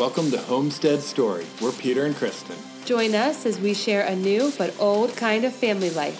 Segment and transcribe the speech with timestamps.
[0.00, 1.44] Welcome to Homestead Story.
[1.60, 2.56] We're Peter and Kristen.
[2.86, 6.18] Join us as we share a new but old kind of family life.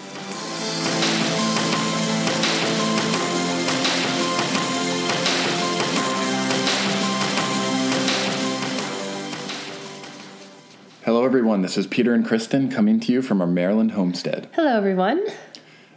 [11.06, 11.62] Hello, everyone.
[11.62, 14.50] This is Peter and Kristen coming to you from our Maryland homestead.
[14.52, 15.26] Hello, everyone.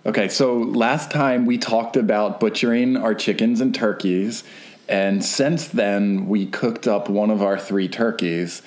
[0.05, 4.45] Okay, so last time we talked about butchering our chickens and turkeys,
[4.90, 8.62] and since then we cooked up one of our three turkeys.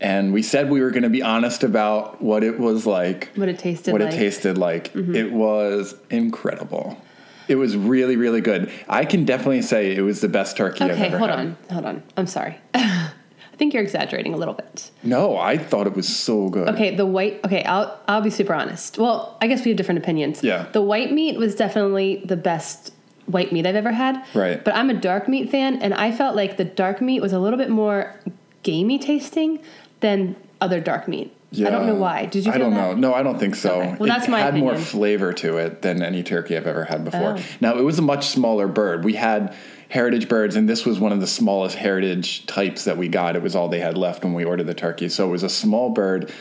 [0.00, 3.48] And we said we were going to be honest about what it was like, What
[3.48, 4.10] it tasted what like.
[4.10, 4.18] Mm-hmm.
[4.18, 4.96] it tasted like.
[4.96, 7.00] It was incredible.
[7.46, 8.72] It was really, really good.
[8.88, 11.38] I can definitely say it was the best turkey I've Okay, ever hold had.
[11.38, 11.56] on.
[11.70, 12.02] Hold on.
[12.16, 12.58] I'm sorry.
[12.74, 13.10] I
[13.56, 14.90] think you're exaggerating a little bit.
[15.04, 16.68] No, I thought it was so good.
[16.70, 17.38] Okay, the white.
[17.44, 18.98] Okay, I'll I'll be super honest.
[18.98, 20.42] Well, I guess we have different opinions.
[20.42, 20.66] Yeah.
[20.72, 22.92] The white meat was definitely the best
[23.26, 24.24] white meat I've ever had.
[24.34, 24.62] Right.
[24.62, 27.38] But I'm a dark meat fan, and I felt like the dark meat was a
[27.38, 28.14] little bit more
[28.62, 29.60] gamey tasting
[30.00, 31.34] than other dark meat.
[31.54, 32.24] I don't know why.
[32.26, 32.52] Did you?
[32.52, 32.94] I don't that?
[32.96, 33.10] know.
[33.10, 33.82] No, I don't think so.
[33.82, 33.96] Okay.
[33.98, 37.04] Well, it that's my had more flavor to it than any turkey I've ever had
[37.04, 37.36] before.
[37.38, 37.42] Oh.
[37.60, 39.04] Now, it was a much smaller bird.
[39.04, 39.54] We had
[39.90, 43.36] heritage birds, and this was one of the smallest heritage types that we got.
[43.36, 45.10] It was all they had left when we ordered the turkey.
[45.10, 46.32] So it was a small bird,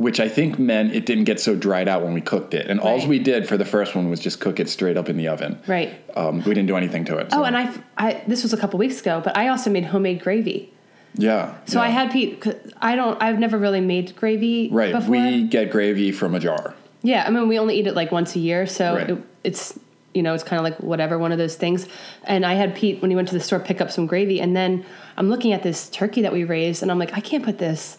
[0.00, 2.66] which I think meant it didn't get so dried out when we cooked it.
[2.68, 3.06] And all Right.
[3.06, 5.58] we did for the first one was just cook it straight up in the oven.
[5.66, 5.90] Right.
[6.16, 7.26] Um, we didn't do anything to it.
[7.32, 10.22] Oh, and I, I this was a couple weeks ago, but I also made homemade
[10.22, 10.72] gravy.
[11.16, 11.54] yeah.
[11.66, 11.84] So yeah.
[11.84, 12.42] I had Pete.
[12.80, 13.20] I don't.
[13.22, 14.70] I've never really made gravy.
[14.72, 14.92] right.
[14.92, 15.10] Before.
[15.10, 16.74] We get gravy from a jar.
[17.02, 19.10] Yeah, I mean, we only eat it like once a year, so Right.
[19.10, 19.78] it, it's
[20.14, 21.86] you know it's kind of like whatever one of those things.
[22.24, 24.56] And I had Pete when he went to the store pick up some gravy, and
[24.56, 24.84] then
[25.18, 27.98] I'm looking at this turkey that we raised, and I'm like, I can't put this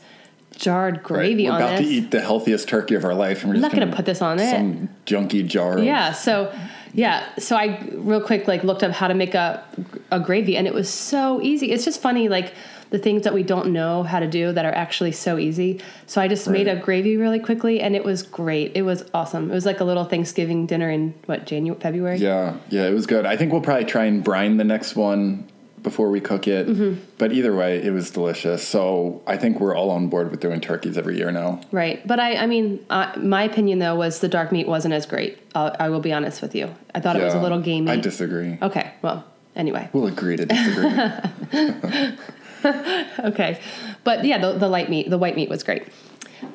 [0.61, 1.55] jarred gravy on.
[1.55, 1.87] We're on about this.
[1.87, 3.43] to eat the healthiest turkey of our life.
[3.43, 4.51] And we're I'm not gonna put this on it.
[4.51, 5.79] Some junky jar.
[5.79, 6.53] Yeah, so
[6.93, 9.61] yeah, so I real quick like looked up how to make a
[10.11, 11.71] a gravy, and it was so easy.
[11.71, 12.53] It's just funny like.
[12.91, 15.79] The things that we don't know how to do that are actually so easy.
[16.07, 18.73] So I just made a gravy really quickly, and it was great.
[18.75, 19.49] It was awesome.
[19.49, 22.17] It was like a little Thanksgiving dinner in what January, February.
[22.17, 23.25] Yeah, yeah, it was good.
[23.25, 25.47] I think we'll probably try and brine the next one
[25.83, 26.67] before we cook it.
[26.67, 27.01] Mm-hmm.
[27.17, 28.67] But either way, it was delicious.
[28.67, 31.61] So I think we're all on board with doing turkeys every year now.
[31.71, 35.05] Right, but I, I mean, uh, my opinion though was the dark meat wasn't as
[35.05, 35.39] great.
[35.55, 36.73] I'll, I will be honest with you.
[36.93, 37.91] I thought it was a little gamey.
[37.91, 38.57] I disagree.
[38.61, 39.25] Okay, well,
[39.55, 40.87] anyway, We'll agree to disagree.
[43.19, 43.59] okay,
[44.03, 45.87] but yeah, the, the light meat, the white meat was great.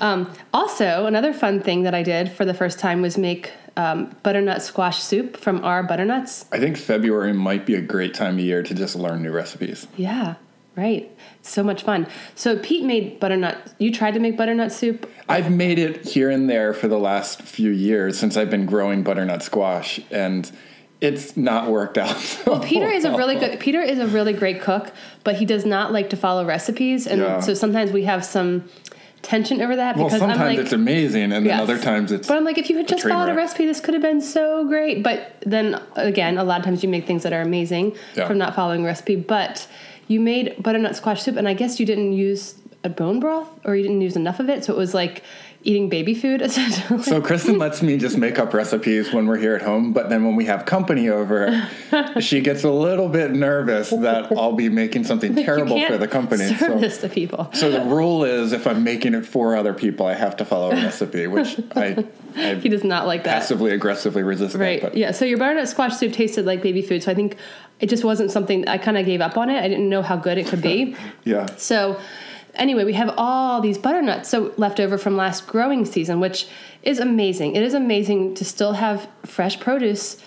[0.01, 4.17] Um, also, another fun thing that I did for the first time was make um,
[4.23, 6.47] butternut squash soup from our butternuts.
[6.53, 9.87] I think February might be a great time of year to just learn new recipes.
[9.97, 10.37] Yeah,
[10.77, 11.11] right.
[11.43, 12.07] So much fun.
[12.35, 13.73] So Pete made butternut.
[13.79, 15.11] You tried to make butternut soup.
[15.29, 19.03] I've made it here and there for the last few years since I've been growing
[19.03, 20.51] butternut squash, and
[21.01, 22.17] it's not worked out.
[22.47, 23.61] Well, Peter is a really good.
[23.61, 24.93] Peter is a really great cook,
[25.25, 27.41] but he does not like to follow recipes, and Yeah.
[27.41, 28.69] so sometimes we have some
[29.27, 31.61] tension over that well, because I'm sometimes like, it's amazing, and then Yes.
[31.61, 32.29] other times it's.
[32.29, 34.65] but I'm like, if you had just followed a recipe, this could have been so
[34.67, 35.03] great.
[35.03, 38.29] But then again, a lot of times you make things that are amazing Yeah.
[38.29, 39.17] from not following a recipe.
[39.17, 39.67] But
[40.07, 42.55] you made butternut squash soup, and I guess you didn't use
[42.85, 45.25] a bone broth, or you didn't use enough of it, so it was like
[45.63, 47.03] eating baby food essentially.
[47.03, 50.25] So Kristen lets me just make up recipes when we're here at home, but then
[50.25, 51.69] when we have company over,
[52.21, 56.47] she gets a little bit nervous that I'll be making something terrible for the company.
[56.47, 57.51] Serve So, this to people.
[57.53, 60.71] so the rule is if I'm making it for other people, I have to follow
[60.71, 62.05] a recipe, which I,
[62.61, 63.33] He does not like that.
[63.33, 64.55] passively aggressively resist.
[64.57, 64.83] Right.
[64.83, 65.11] That, yeah.
[65.11, 67.03] So your butternut squash soup tasted like baby food.
[67.03, 67.37] So I think
[67.81, 69.63] it just wasn't something I kind of gave up on it.
[69.63, 70.97] I didn't know how good it could be.
[71.25, 71.99] yeah, so
[72.59, 76.49] anyway, we have all these butternuts so left over from last growing season, which
[76.83, 77.57] is amazing.
[77.57, 80.23] It is amazing to still have fresh produce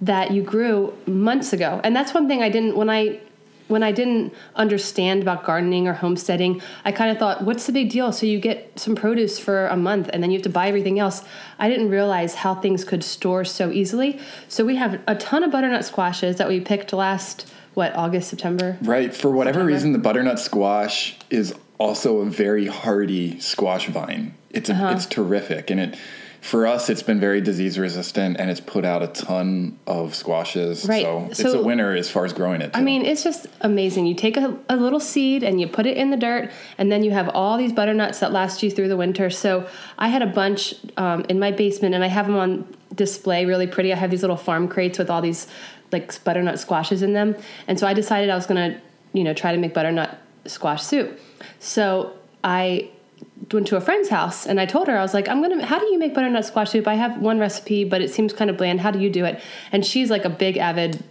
[0.00, 1.80] that you grew months ago.
[1.84, 3.20] And that's one thing I didn't when I
[3.68, 7.88] when I didn't understand about gardening or homesteading, I kind of thought, what's the big
[7.88, 8.12] deal?
[8.12, 10.98] So you get some produce for a month and then you have to buy everything
[10.98, 11.22] else.
[11.58, 14.20] I didn't realize how things could store so easily.
[14.48, 18.78] So we have a ton of butternut squashes that we picked last what, August, September?
[18.82, 19.12] right.
[19.12, 19.72] For whatever September.
[19.72, 24.34] reason, the butternut squash is also a very hardy squash vine.
[24.50, 24.92] It's a, Uh-huh.
[24.94, 25.96] it's terrific, and it
[26.40, 30.86] for us it's been very disease resistant, and it's put out a ton of squashes.
[30.86, 31.02] Right.
[31.02, 32.70] So, it's a winner as far as growing it.
[32.74, 34.04] I mean, it's just amazing.
[34.04, 37.02] You take a, a little seed and you put it in the dirt, and then
[37.02, 39.30] you have all these butternuts that last you through the winter.
[39.30, 39.66] So
[39.98, 43.66] I had a bunch um, in my basement, and I have them on display, really
[43.66, 43.90] pretty.
[43.90, 45.46] I have these little farm crates with all these
[45.92, 47.36] like butternut squashes in them,
[47.66, 48.78] and so I decided I was gonna,
[49.14, 51.18] you know, try to make butternut squash soup.
[51.58, 52.12] So
[52.42, 52.90] I
[53.52, 55.64] went to a friend's house and I told her I was like, I'm gonna.
[55.64, 56.88] How do you make butternut squash soup?
[56.88, 58.80] I have one recipe, but it seems kind of bland.
[58.80, 59.42] How do you do it?
[59.72, 61.02] And she's like a big avid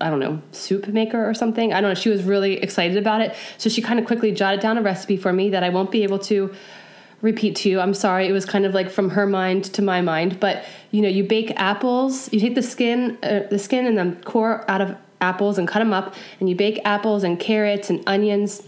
[0.00, 1.72] I don't know, soup maker or something.
[1.72, 1.94] I don't know.
[1.94, 3.34] She was really excited about it.
[3.56, 6.02] So she kind of quickly jotted down a recipe for me that I won't be
[6.04, 6.54] able to
[7.20, 7.80] repeat to you.
[7.80, 8.28] I'm sorry.
[8.28, 10.38] It was kind of like from her mind to my mind.
[10.38, 12.32] But you know, you bake apples.
[12.32, 15.80] You take the skin, uh, the skin and the core out of apples and cut
[15.80, 18.62] them up, and you bake apples and carrots and onions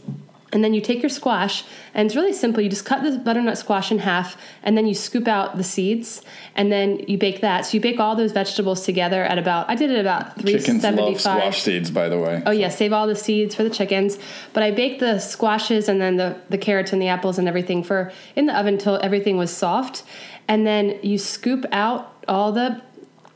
[0.53, 1.65] and then you take your squash,
[1.95, 2.63] and it's really simple.
[2.63, 6.23] You just cut the butternut squash in half, and then you scoop out the seeds,
[6.57, 7.67] and then you bake that.
[7.67, 10.97] So you bake all those vegetables together at about, I did it about Chickens 375.
[10.99, 12.43] love squash seeds, by the way.
[12.47, 14.19] Oh yeah, save all the seeds for the chickens.
[14.53, 17.83] But I baked the squashes and then the, the carrots and the apples and everything
[17.83, 20.03] for in the oven till everything was soft.
[20.49, 22.83] And then you scoop out all the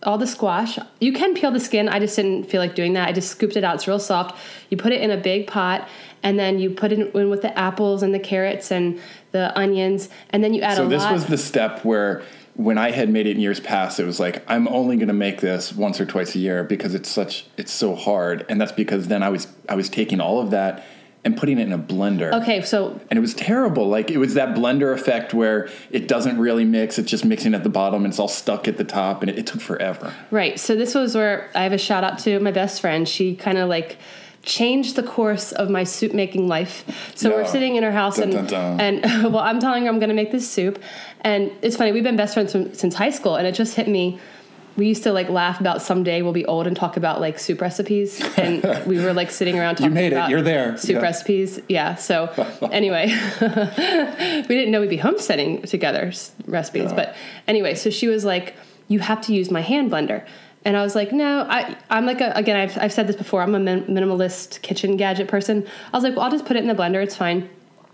[0.03, 0.79] all the squash.
[1.01, 1.89] You can peel the skin.
[1.89, 3.09] I just didn't feel like doing that.
[3.09, 3.77] I just scooped it out.
[3.77, 4.37] It's real soft.
[4.69, 5.89] You put it in a big pot
[6.25, 8.99] and then you put it in with the apples and the carrots and
[9.31, 10.85] the onions and then you add a lot.
[10.85, 11.13] So a this lot.
[11.13, 12.23] was the step where
[12.55, 15.15] when I had made it in years past, it was like I'm only going to
[15.15, 18.73] make this once or twice a year because it's such it's so hard, and that's
[18.73, 20.85] because then I was I was taking all of that
[21.25, 22.33] and putting it in a blender.
[22.43, 23.89] okay, so And it was terrible.
[23.89, 27.65] Like it was that blender effect where it doesn't really mix; it's just mixing at
[27.65, 30.15] the bottom, and it's all stuck at the top, and it, it took forever.
[30.31, 30.61] Right.
[30.61, 33.09] So this was where I have a shout out to my best friend.
[33.09, 33.99] She kind of like
[34.45, 36.85] changed the course of my soup making life.
[37.15, 39.03] So we're sitting in her house Dun, and dun, dun.
[39.05, 40.81] and well, I'm telling her I'm going to make this soup,
[41.23, 41.93] and it's funny.
[41.93, 44.19] We've been best friends from, since high school, and it just hit me.
[44.77, 47.61] We used to like laugh about someday we'll be old and talk about like soup
[47.61, 50.29] recipes, and we were like sitting around talking made it.
[50.29, 50.77] You're there.
[50.77, 51.01] soup Yeah.
[51.03, 51.61] recipes.
[51.69, 51.95] Yeah.
[51.95, 52.27] So
[52.73, 53.07] anyway,
[53.41, 56.13] we didn't know we'd be homesteading together
[56.47, 56.95] recipes, Yeah.
[56.97, 58.55] but anyway, so she was like,
[58.89, 60.27] "You have to use my hand blender."
[60.65, 63.43] And I was like, no, I, I'm like, a, again, I've, I've said this before,
[63.43, 65.67] I'm a min- minimalist kitchen gadget person.
[65.93, 67.49] I was like, well, I'll just put it in the blender, it's fine.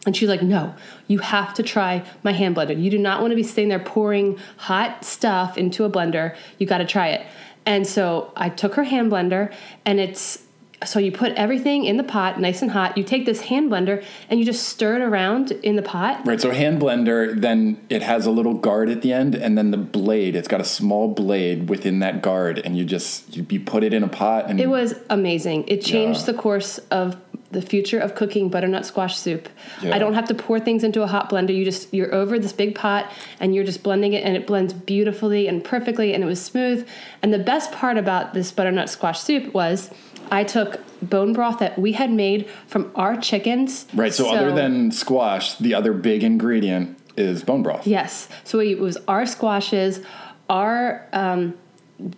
[0.06, 0.74] And she's like, no,
[1.08, 2.80] you have to try my hand blender.
[2.80, 6.36] You do not want to be sitting there pouring hot stuff into a blender.
[6.58, 7.26] You got to try it.
[7.66, 9.52] And so I took her hand blender,
[9.84, 10.42] and it's
[10.84, 12.96] so you put everything in the pot, nice and hot.
[12.96, 16.26] You take this hand blender and you just stir it around in the pot.
[16.26, 16.40] Right.
[16.40, 19.76] So hand blender, then it has a little guard at the end, and then the
[19.76, 20.36] blade.
[20.36, 23.92] It's got a small blade within that guard, and you just you, you put it
[23.92, 25.64] in a pot, and It was amazing.
[25.68, 26.32] It changed Yeah.
[26.32, 27.16] the course of
[27.52, 29.48] the future of cooking butternut squash soup.
[29.82, 29.94] Yeah.
[29.94, 31.54] I don't have to pour things into a hot blender.
[31.54, 33.10] You just you're over this big pot
[33.40, 36.86] and you're just blending it and it blends beautifully and perfectly and it was smooth.
[37.22, 39.90] And the best part about this butternut squash soup was
[40.30, 43.86] I took bone broth that we had made from our chickens.
[43.94, 44.12] right.
[44.12, 47.86] So, other than squash, the other big ingredient is bone broth.
[47.86, 48.28] Yes.
[48.44, 50.00] So it was our squashes,
[50.48, 51.54] our um,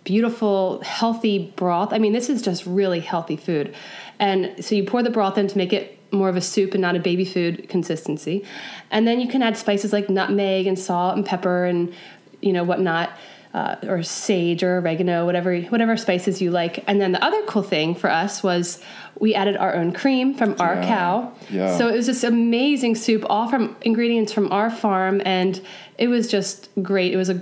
[0.03, 1.93] beautiful, healthy broth.
[1.93, 3.75] I mean, this is just really healthy food.
[4.19, 6.81] And so you pour the broth in to make it more of a soup and
[6.81, 8.45] not a baby food consistency.
[8.91, 11.93] And then you can add spices like nutmeg and salt and pepper and,
[12.41, 13.11] you know, whatnot.
[13.53, 16.83] Uh, or sage or oregano, whatever whatever spices you like.
[16.87, 18.81] And then the other cool thing for us was
[19.19, 20.87] we added our own cream from our Yeah.
[20.87, 21.31] cow.
[21.51, 21.77] Yeah.
[21.77, 25.61] So it was this amazing soup, all from ingredients from our farm, and
[25.99, 27.13] it was just great.
[27.13, 27.39] It was a,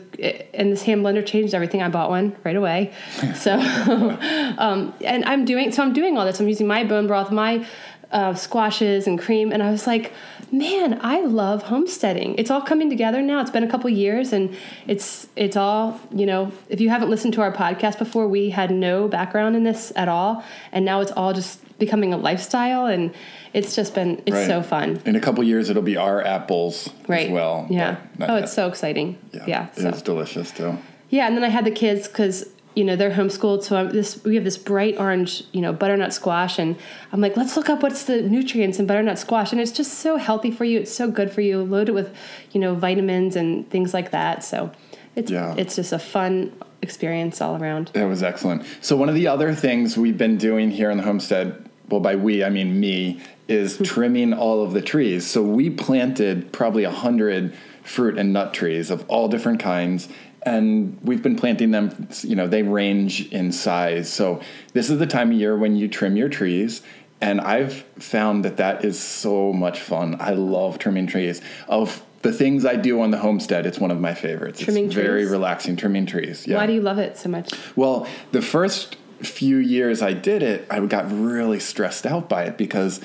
[0.53, 1.81] and this hand blender changed everything.
[1.81, 2.91] I bought one right away.
[3.35, 3.53] So,
[4.57, 6.41] um, and I'm doing, so I'm doing all this.
[6.41, 7.65] I'm using my bone broth, my
[8.11, 10.11] uh, squashes and cream, and I was like,
[10.51, 12.35] man, I love homesteading.
[12.37, 13.39] It's all coming together now.
[13.41, 14.55] It's been a couple years, and
[14.87, 16.51] it's it's all you know.
[16.69, 20.07] If you haven't listened to our podcast before, we had no background in this at
[20.09, 23.13] all, and now it's all just becoming a lifestyle, and
[23.53, 24.47] it's just been it's Right.
[24.47, 25.01] so fun.
[25.05, 27.27] In a couple years, it'll be our apples Right.
[27.27, 27.65] as well.
[27.69, 27.95] Yeah.
[28.19, 28.43] Oh, yet.
[28.43, 29.17] it's so exciting.
[29.47, 29.67] Yeah.
[29.71, 29.87] so.
[29.89, 30.77] it's delicious too.
[31.09, 34.23] Yeah, and then I had the kids because you know they're homeschooled, so I'm this
[34.23, 36.75] we have this bright orange you know butternut squash, and
[37.11, 40.17] I'm like, let's look up what's the nutrients in butternut squash, and it's just so
[40.17, 40.79] healthy for you.
[40.79, 42.15] It's so good for you, loaded with
[42.51, 44.43] you know vitamins and things like that.
[44.43, 44.71] So
[45.15, 45.55] it's Yeah.
[45.57, 46.51] it's just a fun
[46.81, 47.91] experience all around.
[47.93, 48.63] It was excellent.
[48.81, 52.15] So one of the other things we've been doing here in the homestead, well, by
[52.15, 53.83] we I mean me, is hmm.
[53.83, 55.27] trimming all of the trees.
[55.27, 60.07] So we planted probably a hundred fruit and nut trees of all different kinds,
[60.43, 62.07] and we've been planting them.
[62.21, 64.11] You know, they range in size.
[64.11, 64.41] So
[64.73, 66.81] this is the time of year when you trim your trees.
[67.19, 70.17] And I've found that that is so much fun.
[70.19, 71.39] I love trimming trees.
[71.67, 74.59] Of the things I do on the homestead, it's one of my favorites.
[74.59, 75.75] Trimming it's very relaxing.
[75.75, 76.47] Trimming trees.
[76.47, 76.57] Yeah.
[76.57, 77.53] Why do you love it so much?
[77.75, 82.57] Well, the first few years I did it, I got really stressed out by it
[82.57, 83.01] because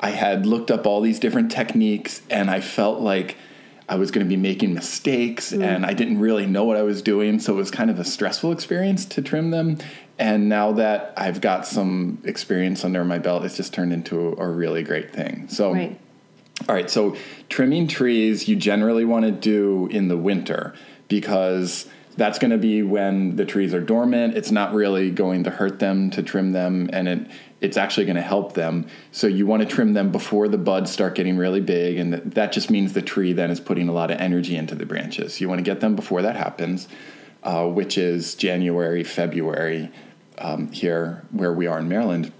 [0.00, 3.36] I had looked up all these different techniques and I felt like
[3.90, 5.62] I was going to be making mistakes mm.
[5.62, 7.40] and I didn't really know what I was doing.
[7.40, 9.78] So it was kind of a stressful experience to trim them.
[10.16, 14.48] And now that I've got some experience under my belt, it's just turned into a
[14.48, 15.48] really great thing.
[15.48, 15.98] So, Right.
[16.68, 17.16] all right, so
[17.48, 20.72] trimming trees you generally want to do in the winter
[21.08, 24.36] because That's going to be when the trees are dormant.
[24.36, 27.30] It's not really going to hurt them to trim them, and it
[27.60, 28.86] it's actually going to help them.
[29.12, 32.52] So you want to trim them before the buds start getting really big, and that,
[32.52, 35.40] just means the tree then is putting a lot of energy into the branches.
[35.40, 36.88] You want to get them before that happens,
[37.42, 39.90] uh, which is January, February
[40.38, 42.32] um, here where we are in Maryland.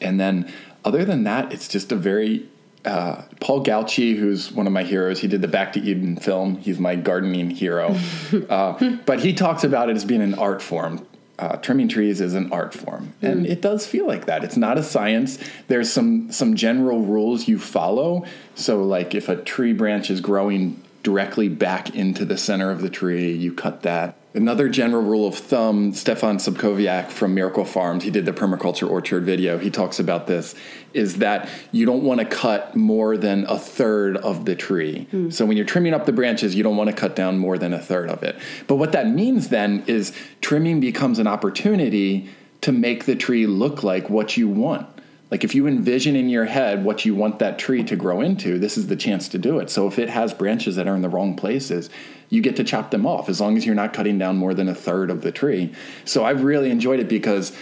[0.00, 0.52] And then,
[0.84, 2.46] other than that, it's just a very
[2.84, 6.56] uh, Paul Gautschi, who's one of my heroes, he did the Back to Eden film.
[6.56, 7.96] He's my gardening hero.
[8.50, 11.06] uh, but he talks about it as being an art form.
[11.36, 14.44] Uh, trimming trees is an art form, and it does feel like that.
[14.44, 15.38] It's not a science.
[15.66, 18.24] There's some some general rules you follow.
[18.54, 22.88] So, like if a tree branch is growing directly back into the center of the
[22.88, 24.16] tree, you cut that.
[24.36, 29.22] Another general rule of thumb, Stefan Sobkowiak from Miracle Farms, he did the permaculture orchard
[29.22, 29.58] video.
[29.58, 30.56] He talks about this
[30.92, 35.06] is that you don't want to cut more than a third of the tree.
[35.12, 35.32] Mm.
[35.32, 37.72] So when you're trimming up the branches, you don't want to cut down more than
[37.72, 38.36] a third of it.
[38.66, 42.28] But what that means then is trimming becomes an opportunity
[42.62, 44.88] to make the tree look like what you want.
[45.30, 48.58] Like if you envision in your head what you want that tree to grow into,
[48.58, 49.70] this is the chance to do it.
[49.70, 51.90] So if it has branches that are in the wrong places,
[52.28, 54.68] you get to chop them off as long as you're not cutting down more than
[54.68, 55.72] a third of the tree.
[56.04, 57.56] So I've really enjoyed it because,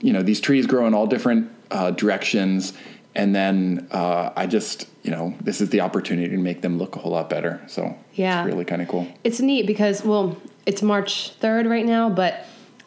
[0.00, 2.72] you know, these trees grow in all different uh, directions.
[3.14, 6.96] And then uh, I just, you know, this is the opportunity to make them look
[6.96, 7.60] a whole lot better.
[7.66, 9.08] So yeah, it's really kind of cool.
[9.24, 12.44] It's neat because, well, it's March 3rd right now, but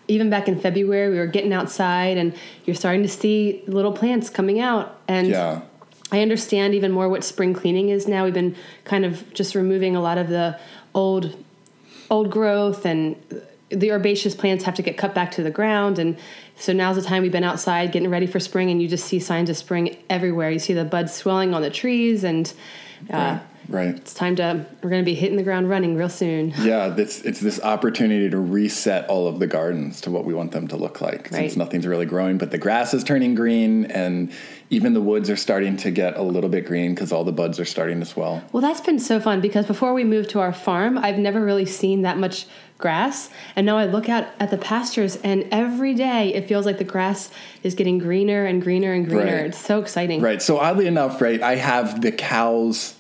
[0.07, 2.35] even back in February, we were getting outside and
[2.65, 4.99] you're starting to see little plants coming out.
[5.07, 5.61] And yeah.
[6.11, 8.25] I understand even more what spring cleaning is now.
[8.25, 10.59] We've been kind of just removing a lot of the
[10.93, 11.43] old
[12.09, 13.15] old growth and
[13.69, 15.97] the herbaceous plants have to get cut back to the ground.
[15.97, 16.17] And
[16.57, 19.19] so now's the time we've been outside getting ready for spring and you just see
[19.19, 20.51] signs of spring everywhere.
[20.51, 22.51] You see the buds swelling on the trees and
[23.09, 23.39] uh,
[23.71, 23.95] Right.
[23.95, 26.53] It's time to we're going to be hitting the ground running real soon.
[26.61, 30.51] Yeah, this it's this opportunity to reset all of the gardens to what we want
[30.51, 31.23] them to look like.
[31.31, 31.49] Right.
[31.49, 34.31] Since nothing's really growing, but the grass is turning green and
[34.69, 37.59] even the woods are starting to get a little bit green because all the buds
[37.59, 38.43] are starting to swell.
[38.51, 41.65] Well, that's been so fun because before we moved to our farm, I've never really
[41.65, 42.45] seen that much
[42.77, 43.29] grass.
[43.55, 46.83] And now I look out at the pastures, and every day it feels like the
[46.83, 47.29] grass
[47.63, 49.35] is getting greener and greener and greener.
[49.35, 49.45] Right.
[49.45, 50.21] It's so exciting.
[50.21, 50.41] Right.
[50.41, 52.95] So, oddly enough, right, I have the cows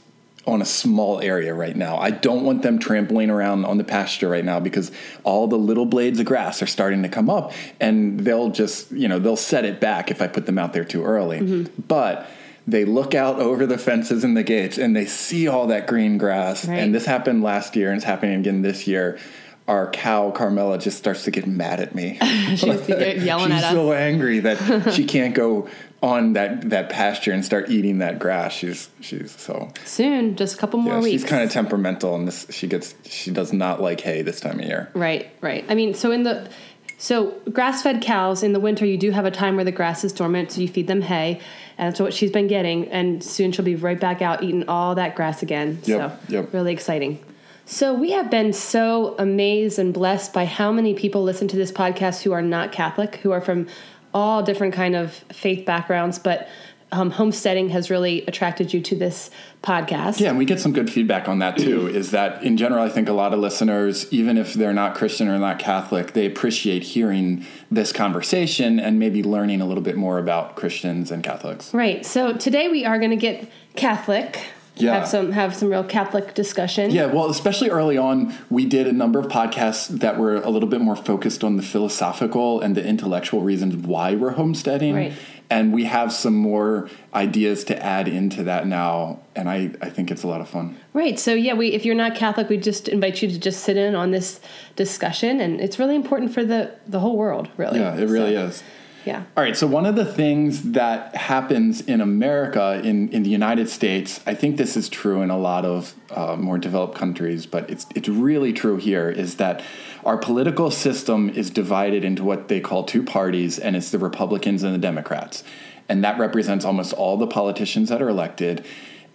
[0.47, 1.97] on a small area right now.
[1.97, 4.91] I don't want them trampling around on the pasture right now because
[5.23, 9.07] all the little blades of grass are starting to come up and they'll just, you
[9.07, 11.39] know, they'll set it back if I put them out there too early.
[11.39, 11.81] Mm-hmm.
[11.87, 12.27] But
[12.67, 16.17] they look out over the fences and the gates and they see all that green
[16.17, 16.67] grass.
[16.67, 16.79] Right.
[16.79, 19.19] And this happened last year and it's happening again this year
[19.67, 22.17] our cow Carmela just starts to get mad at me.
[22.49, 22.81] She's yelling
[23.19, 23.61] She's at us.
[23.61, 25.69] She's so angry that she can't go
[26.01, 28.53] on that that pasture and start eating that grass.
[28.53, 31.21] She's she's so soon, just a couple more yeah, weeks.
[31.21, 34.59] She's kind of temperamental, and this she gets she does not like hay this time
[34.59, 34.89] of year.
[34.93, 35.63] Right, right.
[35.69, 36.49] I mean, so in the
[36.97, 40.03] so grass fed cows in the winter, you do have a time where the grass
[40.03, 41.39] is dormant, so you feed them hay,
[41.77, 42.87] and that's what she's been getting.
[42.87, 45.79] And soon she'll be right back out eating all that grass again.
[45.83, 46.53] Yep, so yep.
[46.53, 47.23] really exciting.
[47.63, 51.71] So, we have been so amazed and blessed by how many people listen to this
[51.71, 53.67] podcast who are not Catholic, who are from
[54.13, 56.47] all different kind of faith backgrounds, but
[56.91, 59.31] um, homesteading has really attracted you to this
[59.63, 60.19] podcast.
[60.19, 61.87] Yeah, and we get some good feedback on that too.
[61.87, 65.29] is that in general, I think a lot of listeners, even if they're not Christian
[65.29, 70.17] or not Catholic, they appreciate hearing this conversation and maybe learning a little bit more
[70.17, 71.73] about Christians and Catholics.
[71.73, 72.05] Right.
[72.05, 74.41] So today we are going to get Catholic
[74.81, 74.95] yeah.
[74.95, 76.91] have some have some real Catholic discussion.
[76.91, 80.69] Yeah, well, especially early on, we did a number of podcasts that were a little
[80.69, 84.95] bit more focused on the philosophical and the intellectual reasons why we're homesteading.
[84.95, 85.13] Right.
[85.49, 90.09] And we have some more ideas to add into that now, and I, I think
[90.09, 90.77] it's a lot of fun.
[90.93, 91.19] Right.
[91.19, 93.93] So yeah, we if you're not Catholic, we just invite you to just sit in
[93.93, 94.39] on this
[94.77, 97.49] discussion, and it's really important for the the whole world.
[97.57, 97.79] Really.
[97.79, 98.45] Yeah, it really so.
[98.45, 98.63] is.
[99.05, 99.23] Yeah.
[99.35, 99.57] All right.
[99.57, 104.35] So one of the things that happens in America, in, in the United States, I
[104.35, 108.09] think this is true in a lot of uh, more developed countries, but it's it's
[108.09, 109.63] really true here, is that
[110.05, 114.63] our political system is divided into what they call two parties, and it's the Republicans
[114.63, 115.43] and the Democrats,
[115.89, 118.65] and that represents almost all the politicians that are elected.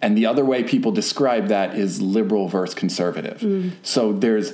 [0.01, 3.39] And the other way people describe that is liberal versus conservative.
[3.39, 3.71] Mm.
[3.81, 4.53] So there's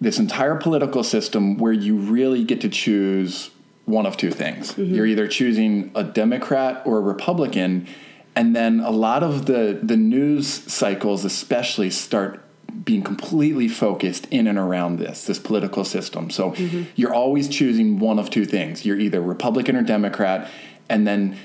[0.00, 3.50] this entire political system where you really get to choose
[3.88, 4.72] one of two things.
[4.72, 4.94] Mm-hmm.
[4.94, 7.88] You're either choosing a Democrat or a Republican,
[8.36, 12.44] and then a lot of the the news cycles, especially, start
[12.84, 16.30] being completely focused in and around this this political system.
[16.30, 16.84] So mm-hmm.
[16.94, 18.84] you're always choosing one of two things.
[18.84, 20.50] You're either Republican or Democrat,
[20.88, 21.36] and then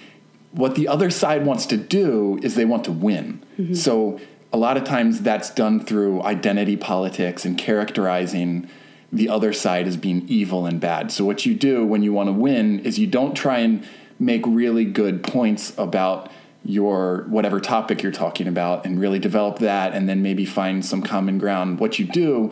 [0.52, 3.44] what the other side wants to do is they want to win.
[3.58, 3.74] Mm-hmm.
[3.74, 4.20] So
[4.52, 8.70] a lot of times that's done through identity politics and characterizing
[9.14, 11.12] the other side as being evil and bad.
[11.12, 13.86] So what you do when you want to win is you don't try and
[14.20, 16.32] make really good points about
[16.66, 21.04] your whatever topic you're talking about and really develop that and then maybe find some
[21.04, 21.80] common ground.
[21.80, 22.52] What you do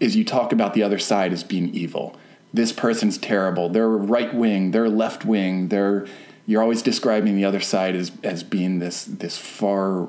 [0.00, 2.16] is you talk about the other side as being evil.
[2.52, 3.70] This person's terrible.
[3.70, 6.06] They're right wing, they're left wing, they're
[6.44, 10.08] you're always describing the other side as as being this this far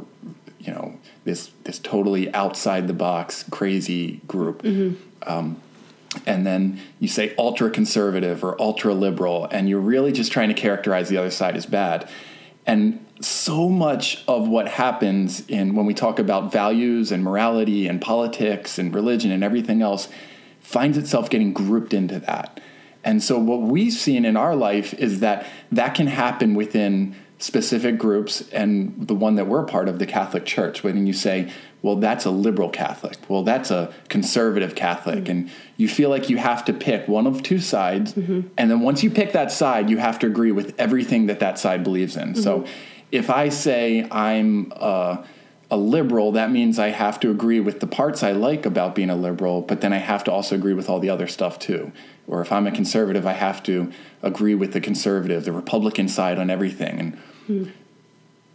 [0.59, 4.95] you know this this totally outside the box crazy group mm-hmm.
[5.31, 5.61] um,
[6.25, 10.53] and then you say ultra conservative or ultra liberal and you're really just trying to
[10.53, 12.09] characterize the other side as bad
[12.65, 18.01] and so much of what happens in when we talk about values and morality and
[18.01, 20.07] politics and religion and everything else
[20.59, 22.59] finds itself getting grouped into that.
[23.03, 27.97] And so what we've seen in our life is that that can happen within specific
[27.97, 31.51] groups and the one that we're part of the Catholic Church when you say
[31.83, 35.31] well that's a liberal Catholic well that's a conservative Catholic mm-hmm.
[35.31, 38.41] and you feel like you have to pick one of two sides mm-hmm.
[38.57, 41.59] and then once you pick that side you have to agree with everything that that
[41.59, 42.41] side believes in mm-hmm.
[42.41, 42.65] so
[43.13, 45.23] if I say I'm a,
[45.69, 49.11] a liberal, that means I have to agree with the parts I like about being
[49.11, 51.91] a liberal, but then I have to also agree with all the other stuff too.
[52.25, 53.91] Or if I'm a conservative, I have to
[54.23, 56.99] agree with the conservative, the Republican side on everything.
[56.99, 57.63] And hmm.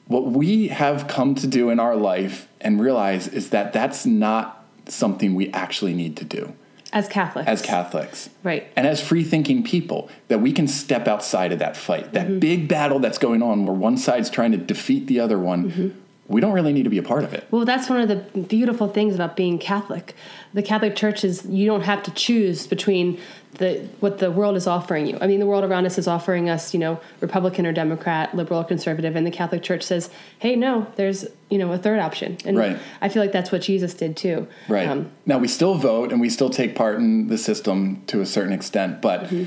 [0.09, 4.65] What we have come to do in our life and realize is that that's not
[4.87, 6.55] something we actually need to do
[6.93, 7.49] as Catholics.
[7.49, 8.31] As Catholics.
[8.43, 8.67] Right.
[8.77, 12.39] And as free thinking people, that we can step outside of that fight, that mm-hmm.
[12.39, 15.71] big battle that's going on where one side's trying to defeat the other one.
[15.71, 15.99] Mm-hmm.
[16.29, 17.47] We don't really need to be a part of it.
[17.51, 20.15] Well, that's one of the beautiful things about being Catholic.
[20.53, 23.19] The Catholic Church is you don't have to choose between
[23.55, 25.17] the what the world is offering you.
[25.23, 28.61] I mean, the world around us is offering us, you know, Republican or Democrat, liberal
[28.61, 32.37] or conservative, and the Catholic Church says, "Hey, no, there's you know a third option."
[32.45, 32.79] And right.
[33.01, 34.47] I feel like that's what Jesus did too.
[34.69, 34.87] Right.
[34.87, 38.27] Um, now we still vote and we still take part in the system to a
[38.27, 39.45] certain extent, but mm-hmm.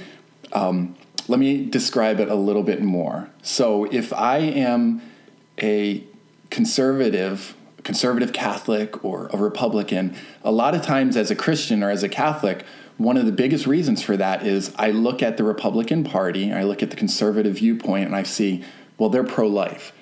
[0.52, 0.96] um,
[1.28, 3.30] let me describe it a little bit more.
[3.44, 5.02] So if I am
[5.62, 6.04] a
[6.52, 12.04] conservative conservative Catholic or a Republican, a lot of times as a Christian or as
[12.04, 12.64] a Catholic,
[12.98, 16.64] one of the biggest reasons for that is I look at the Republican Party, I
[16.64, 18.64] look at the conservative viewpoint, and I see,
[19.00, 19.94] well, they're pro life.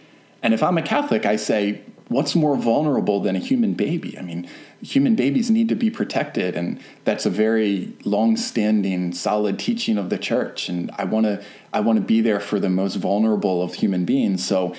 [0.44, 4.18] And if I'm a Catholic, I say, what's more vulnerable than a human baby?
[4.18, 4.50] I mean,
[4.82, 10.18] human babies need to be protected, and that's a very long-standing, solid teaching of the
[10.18, 10.68] church.
[10.68, 14.04] And I want to, I want to be there for the most vulnerable of human
[14.04, 14.46] beings.
[14.46, 14.76] So,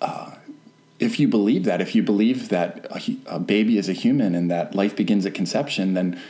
[0.00, 0.30] uh,
[1.02, 4.50] if you believe that, if you believe that a, a, baby is a human and
[4.50, 6.20] that life begins at conception, then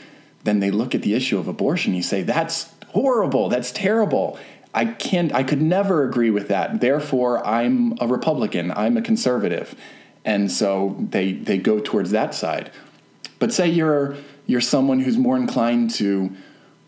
[0.45, 1.95] then they look at the issue of abortion.
[1.95, 4.39] You say, that's horrible, that's terrible.
[4.75, 6.81] I can't, I could never agree with that.
[6.81, 9.75] Therefore, I'm a Republican, I'm a conservative.
[10.25, 12.71] And so they, they go towards that side.
[13.39, 16.35] But say you're, you're someone who's more inclined to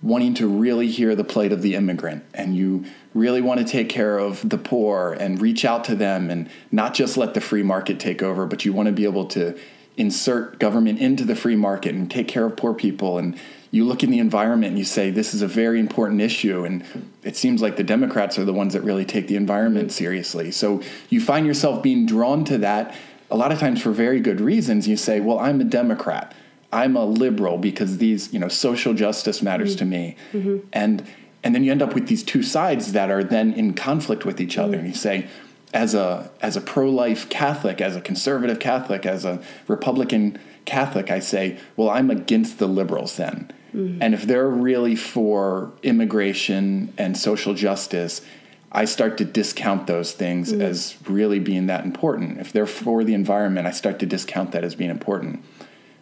[0.05, 3.89] wanting to really hear the plight of the immigrant and you really want to take
[3.89, 7.63] care of the poor and reach out to them and not just let the free
[7.63, 9.59] market take over, but you want to be able to
[9.97, 13.17] insert government into the free market and take care of poor people.
[13.17, 13.39] And
[13.71, 16.85] you look in the environment and you say this is a very important issue and
[17.23, 20.51] it seems like the democrats are the ones that really take the environment seriously.
[20.51, 22.95] So you find yourself being drawn to that
[23.31, 24.87] a lot of times for very good reasons.
[24.87, 26.35] You say well i'm a democrat
[26.75, 29.79] i'm a liberal because these you know social justice matters mm-hmm.
[29.79, 30.59] to me mm-hmm.
[30.73, 31.07] and
[31.43, 34.41] and then you end up with these two sides that are then in conflict with
[34.41, 34.87] each other mm-hmm.
[34.87, 35.29] and you say
[35.75, 41.11] as a as a pro life Catholic, as a conservative Catholic, as a Republican Catholic,
[41.11, 43.53] I say, well, I'm against the liberals then.
[43.75, 44.01] Mm-hmm.
[44.01, 48.23] And if they're really for immigration and social justice,
[48.71, 50.63] I start to discount those things mm-hmm.
[50.63, 52.41] as really being that important.
[52.41, 55.45] If they're for the environment, I start to discount that as being important.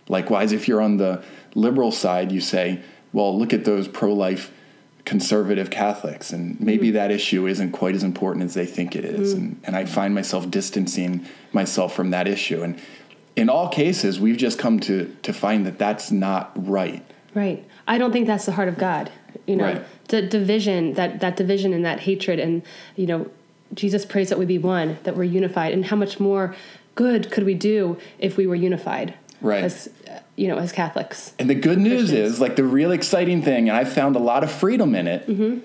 [0.08, 1.22] Likewise, if you're on the
[1.54, 2.80] liberal side, you say,
[3.12, 4.50] well, look at those pro life
[5.04, 6.92] conservative Catholics, and maybe mm.
[6.92, 9.34] that issue isn't quite as important as they think it is.
[9.34, 9.38] Mm.
[9.38, 12.62] And, and I find myself distancing myself from that issue.
[12.62, 12.80] And
[13.34, 17.04] in all cases, we've just come to, to find that that's not right.
[17.34, 17.66] Right.
[17.88, 19.10] I don't think that's the heart of God.
[19.46, 19.84] You know, right.
[20.08, 22.62] the division, that, that division and that hatred, and,
[22.94, 23.30] you know,
[23.74, 25.72] Jesus prays that we be one, that we're unified.
[25.72, 26.54] And how much more
[26.94, 29.14] good could we do if we were unified?
[29.42, 29.88] Right as
[30.36, 32.34] you know as catholics and the good news Christians.
[32.34, 35.26] is like the real exciting thing and i found a lot of freedom in it,
[35.26, 35.58] mm-hmm.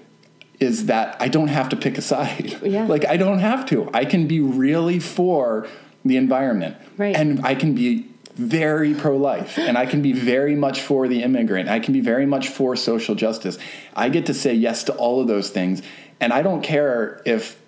[0.60, 2.86] is that i don't have to pick a side yeah.
[2.86, 5.68] like i don't have to i can be really for
[6.04, 7.16] the environment right.
[7.16, 11.70] and i can be very pro-life and i can be very much for the immigrant
[11.70, 13.58] i can be very much for social justice
[13.96, 15.82] i get to say yes to all of those things
[16.20, 17.60] and i don't care if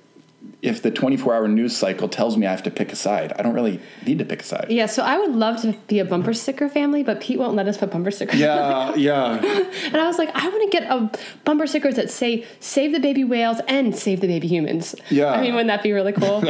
[0.61, 3.43] if the 24 hour news cycle tells me I have to pick a side, I
[3.43, 4.67] don't really need to pick a side.
[4.69, 7.67] Yeah, so I would love to be a bumper sticker family, but Pete won't let
[7.67, 8.39] us put bumper stickers.
[8.39, 9.35] Yeah, yeah.
[9.85, 11.11] and I was like, I want to get a
[11.45, 15.31] bumper stickers that say "Save the baby whales" and "Save the baby humans." Yeah.
[15.31, 16.41] I mean, wouldn't that be really cool?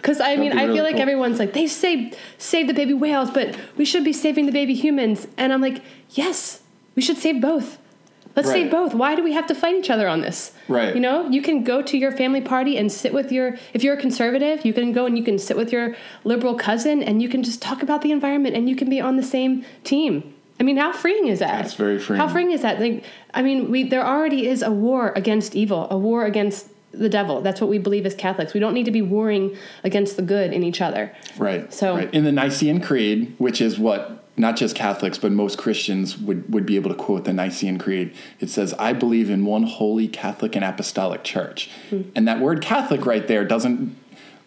[0.00, 1.02] Because I mean, I feel like cool.
[1.02, 4.74] everyone's like they say save the baby whales, but we should be saving the baby
[4.74, 6.60] humans, and I'm like, yes,
[6.94, 7.78] we should save both.
[8.36, 8.62] Let's right.
[8.62, 8.94] save both.
[8.94, 10.52] Why do we have to fight each other on this?
[10.68, 10.94] Right.
[10.94, 13.94] You know, you can go to your family party and sit with your, if you're
[13.94, 17.28] a conservative, you can go and you can sit with your liberal cousin and you
[17.28, 20.34] can just talk about the environment and you can be on the same team.
[20.60, 21.62] I mean, how freeing is that?
[21.62, 22.20] That's very freeing.
[22.20, 22.78] How freeing is that?
[22.80, 27.08] Like, I mean, we there already is a war against evil, a war against the
[27.08, 27.40] devil.
[27.40, 28.52] That's what we believe as Catholics.
[28.52, 31.14] We don't need to be warring against the good in each other.
[31.38, 31.72] Right.
[31.72, 32.12] So right.
[32.12, 36.64] in the Nicene Creed, which is what not just Catholics, but most Christians would, would
[36.64, 38.14] be able to quote the Nicene Creed.
[38.38, 41.70] It says, I believe in one holy Catholic and Apostolic Church.
[41.90, 42.10] Mm-hmm.
[42.14, 43.96] And that word Catholic right there doesn't,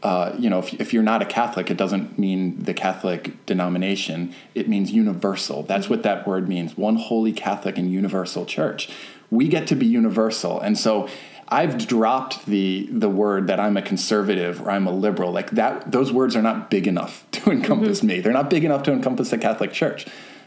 [0.02, 4.34] uh, you know, if, if you're not a Catholic, it doesn't mean the Catholic denomination.
[4.56, 5.64] It means universal.
[5.64, 8.90] That's what that word means one holy Catholic and universal church.
[9.30, 10.60] We get to be universal.
[10.60, 11.08] And so
[11.48, 15.32] I've dropped the the word that I'm a conservative or I'm a liberal.
[15.32, 18.08] Like that those words are not big enough to encompass mm-hmm.
[18.08, 18.20] me.
[18.22, 20.06] They're not big enough to encompass the Catholic Church.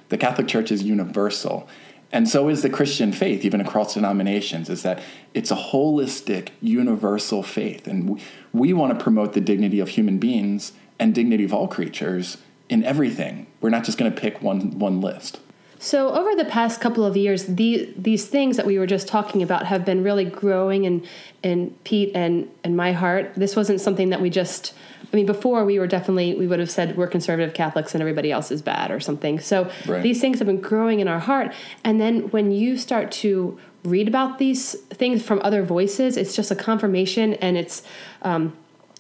[0.09, 1.69] The Catholic Church is universal.
[2.13, 5.03] And so is the Christian faith, even across denominations, is that
[5.35, 7.89] it's a holistic, universal faith.
[7.89, 11.67] And we, we want to promote the dignity of human beings and dignity of all
[11.67, 13.49] creatures in everything.
[13.61, 15.41] We're not just going to pick one, one list.
[15.79, 19.43] So over the past couple of years, the, these things that we were just talking
[19.43, 21.07] about have been really growing in
[21.43, 23.33] in Pete and and my heart.
[23.37, 24.75] This wasn't something that we just.
[25.13, 28.33] I mean, before we were definitely we would have said we're conservative Catholics and everybody
[28.33, 29.39] else is bad or something.
[29.39, 30.03] So right.
[30.03, 34.09] these things have been growing in our heart, and then when you start to read
[34.09, 37.83] about these things from other voices, it's just a confirmation, and it's.
[38.23, 38.57] Um,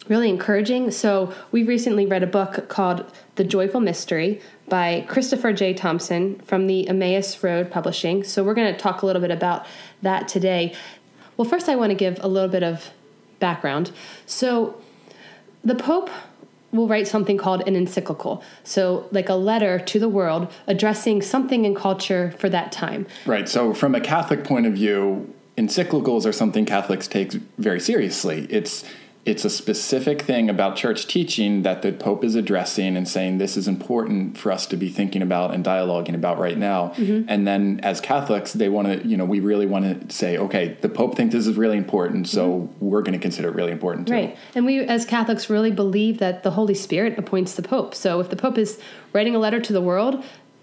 [0.09, 0.89] really encouraging.
[0.93, 5.75] So, we recently read a book called The Joyful Mystery by Christopher J.
[5.75, 8.25] Thompson from the Emmaus Road Publishing.
[8.25, 9.67] So, we're going to talk a little bit about
[10.03, 10.75] that today.
[11.37, 12.91] Well, first, I want to give a little bit of
[13.39, 13.91] background.
[14.27, 14.81] So,
[15.65, 16.11] the Pope
[16.73, 18.43] will write something called an encyclical.
[18.65, 23.07] So, like a letter to the world addressing something in culture for that time.
[23.25, 23.49] Right.
[23.49, 28.47] So, from a Catholic point of view, encyclicals are something Catholics take very seriously.
[28.51, 28.85] It's
[29.27, 33.57] it's a specific thing about church teaching that the Pope is addressing and saying this
[33.57, 36.91] is important for us to be thinking about and dialoguing about right now.
[36.91, 37.29] Mm-hmm.
[37.29, 40.79] And then as Catholics, they want to, you know, we really want to say, okay,
[40.81, 42.87] the Pope thinks this is really important, so mm-hmm.
[42.87, 44.15] we're going to consider it really important too.
[44.15, 44.39] Right.
[44.55, 47.97] And we as Catholics really believe that the Holy Spirit appoints the Pope.
[47.97, 48.79] So if the Pope is
[49.12, 50.23] writing a letter to the world,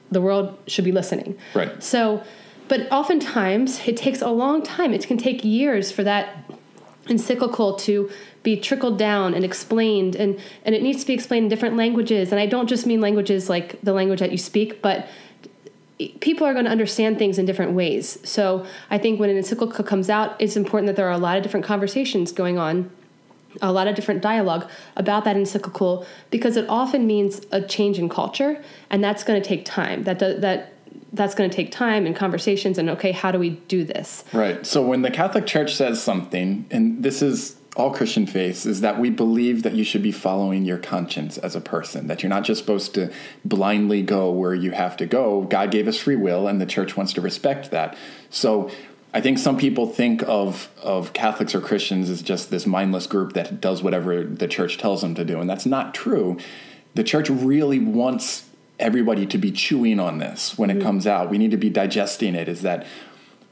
[0.09, 1.37] the world should be listening.
[1.53, 1.83] Right.
[1.83, 2.23] So,
[2.69, 4.93] but oftentimes it takes a long time.
[4.93, 6.49] It can take years for that
[7.09, 8.09] encyclical to
[8.43, 12.31] be trickled down and explained and and it needs to be explained in different languages.
[12.31, 15.07] And i don't just mean languages like the language that you speak but
[16.19, 18.19] people are going to understand things in different ways.
[18.23, 21.37] So i think when an encyclical comes out it's important that there are a lot
[21.37, 22.91] of different conversations going on
[23.61, 28.09] a lot of different dialogue about that encyclical because it often means a change in
[28.09, 30.03] culture and that's going to take time.
[30.03, 30.72] That does, that
[31.13, 34.23] that's going to take time and conversations and okay how do we do this?
[34.33, 34.65] Right.
[34.65, 38.99] So when the catholic church says something and this is all christian faiths is that
[38.99, 42.43] we believe that you should be following your conscience as a person that you're not
[42.43, 43.11] just supposed to
[43.43, 45.41] blindly go where you have to go.
[45.43, 47.97] God gave us free will and the church wants to respect that.
[48.29, 48.69] So
[49.13, 53.33] I think some people think of of Catholics or Christians as just this mindless group
[53.33, 56.37] that does whatever the church tells them to do, and that's not true.
[56.95, 58.45] The church really wants
[58.83, 60.83] everybody to be chewing on this when it mm-hmm.
[60.83, 61.29] comes out.
[61.29, 62.47] We need to be digesting it.
[62.47, 62.85] Is that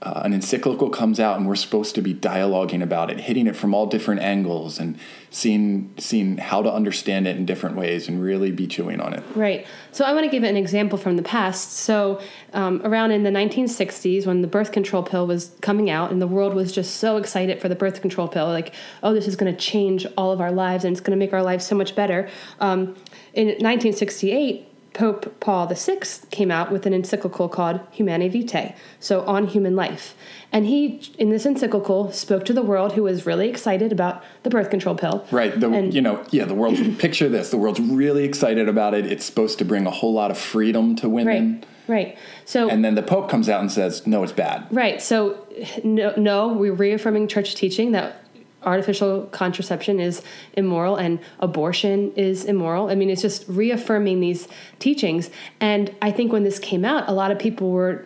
[0.04, 3.56] uh, an encyclical comes out and we're supposed to be dialoguing about it, hitting it
[3.56, 4.98] from all different angles and
[5.30, 9.24] seeing seeing how to understand it in different ways and really be chewing on it.
[9.36, 9.68] Right.
[9.92, 11.74] So I want to give an example from the past.
[11.74, 12.20] So
[12.54, 16.28] um, around in the 1960s, when the birth control pill was coming out, and the
[16.28, 19.54] world was just so excited for the birth control pill, like, oh, this is going
[19.54, 21.96] to change all of our lives and it's going to make our lives so much
[21.96, 22.28] better.
[22.60, 22.96] Um,
[23.34, 26.00] in 1968 Pope Paul VI
[26.32, 30.16] came out with an encyclical called Humanae Vitae, so on human life.
[30.52, 34.50] And he, in this encyclical, spoke to the world who was really excited about the
[34.50, 35.26] birth control pill.
[35.32, 35.58] Right.
[35.58, 39.06] The, and, you know, yeah, the world, picture this the world's really excited about it.
[39.06, 41.54] It's supposed to bring a whole lot of freedom to women.
[41.54, 41.66] Right.
[41.88, 42.18] Right.
[42.46, 45.02] So and then the Pope comes out and says, "No, it's bad." Right.
[45.02, 45.46] So
[45.84, 48.24] no, no, we're reaffirming church teaching that
[48.64, 50.22] artificial contraception is
[50.54, 52.90] immoral and abortion is immoral.
[52.90, 54.48] I mean, it's just reaffirming these
[54.80, 55.30] teachings.
[55.60, 58.06] And I think when this came out, a lot of people were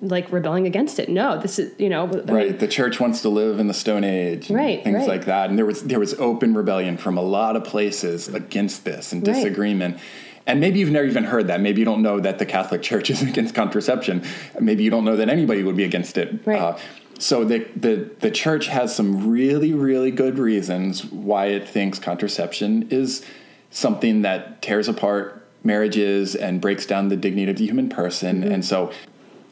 [0.00, 1.08] like rebelling against it.
[1.08, 2.58] No, this is you know I mean, Right.
[2.58, 4.50] The church wants to live in the Stone Age.
[4.50, 5.08] Right, Things right.
[5.08, 5.50] like that.
[5.50, 9.26] And there was there was open rebellion from a lot of places against this and
[9.26, 9.34] Right.
[9.34, 9.98] disagreement.
[10.46, 11.60] And maybe you've never even heard that.
[11.60, 14.22] Maybe you don't know that the Catholic Church is against contraception.
[14.60, 16.28] Maybe you don't know that anybody would be against it.
[16.32, 16.78] Uh, Right.
[17.18, 22.88] So the, the the church has some really really good reasons why it thinks contraception
[22.90, 23.24] is
[23.70, 28.42] something that tears apart marriages and breaks down the dignity of the human person.
[28.42, 28.52] Mm-hmm.
[28.52, 28.92] And so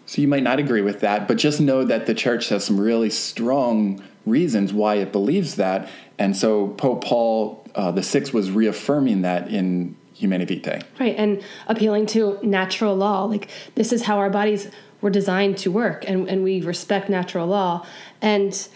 [0.06, 2.78] so you might not agree with that, but just know that the church has some
[2.78, 5.88] really strong reasons why it believes that.
[6.18, 10.80] And so Pope Paul uh, the Sixth was reaffirming that in Humanae Vitae.
[10.98, 13.24] Right, and appealing to natural law.
[13.24, 14.70] Like, this is how our bodies
[15.06, 17.86] were designed to work, and, and we respect natural law.
[18.20, 18.68] And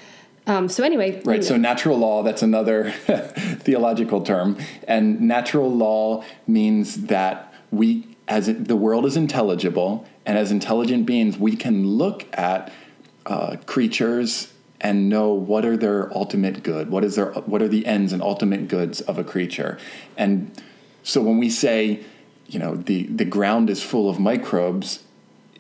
[0.47, 1.21] um, so, anyway.
[1.25, 1.43] Right.
[1.43, 2.93] So natural law, that's another
[3.67, 4.57] theological term.
[4.87, 11.05] And natural law means that we, as it, the world is intelligible, and as intelligent
[11.05, 12.73] beings, we can look at
[13.27, 17.85] uh, creatures and know what are their ultimate good, what is their, what are the
[17.87, 19.79] ends and ultimate goods of a creature.
[20.17, 20.53] And
[21.03, 22.05] so when we say,
[22.47, 25.03] you know, the, the ground is full of microbes,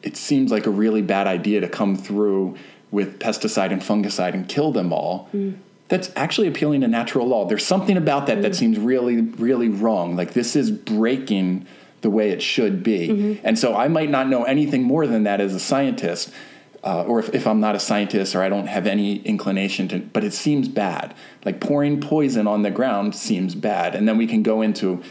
[0.03, 2.57] it seems like a really bad idea to come through
[2.91, 5.29] with pesticide and fungicide and kill them all.
[5.35, 5.59] Mm.
[5.89, 7.47] That's actually appealing to natural law.
[7.47, 8.57] There's something about that that mm.
[8.57, 10.17] seems really, really wrong.
[10.17, 11.67] Like this is breaking
[12.01, 13.09] the way it should be.
[13.09, 13.47] Mm-hmm.
[13.47, 16.33] And so I might not know anything more than that as a scientist,
[16.83, 19.99] uh, or if, if I'm not a scientist or I don't have any inclination to,
[19.99, 21.15] but it seems bad.
[21.45, 23.95] Like pouring poison on the ground seems bad.
[23.95, 25.03] And then we can go into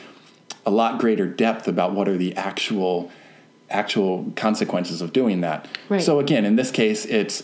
[0.66, 3.12] a lot greater depth about what are the actual
[3.70, 5.68] actual consequences of doing that.
[5.90, 6.02] Right.
[6.02, 7.44] So again, in this case, it's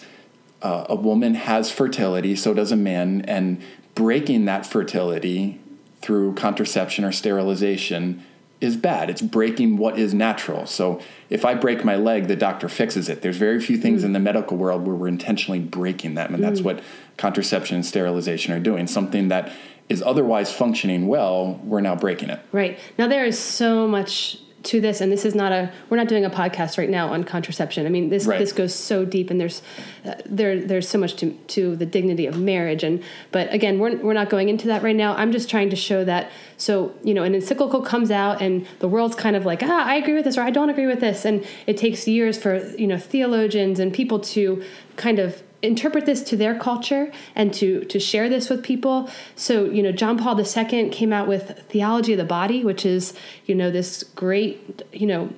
[0.61, 3.61] uh, a woman has fertility, so does a man, and
[3.93, 5.59] breaking that fertility
[6.01, 8.23] through contraception or sterilization
[8.61, 9.09] is bad.
[9.09, 10.65] It's breaking what is natural.
[10.65, 13.21] So if I break my leg, the doctor fixes it.
[13.21, 16.61] There's very few things in the medical world where we're intentionally breaking them, and that's
[16.61, 16.81] what
[17.17, 18.87] contraception and sterilization are doing.
[18.87, 19.51] Something that
[19.89, 22.39] is otherwise functioning well, we're now breaking it.
[22.51, 22.79] Right.
[22.97, 26.25] Now there is so much to this and this is not a we're not doing
[26.25, 27.85] a podcast right now on contraception.
[27.85, 28.39] I mean this Right.
[28.39, 29.61] this goes so deep and there's
[30.05, 33.95] uh, there there's so much to to the dignity of marriage and but again we're
[33.97, 35.15] we're not going into that right now.
[35.15, 38.87] I'm just trying to show that so you know an encyclical comes out and the
[38.87, 41.25] world's kind of like ah I agree with this or I don't agree with this
[41.25, 44.63] and it takes years for you know theologians and people to
[44.97, 49.09] kind of interpret this to their culture and to to share this with people.
[49.35, 53.13] So you know, John Paul II came out with Theology of the Body, which is
[53.45, 55.33] you know this great you know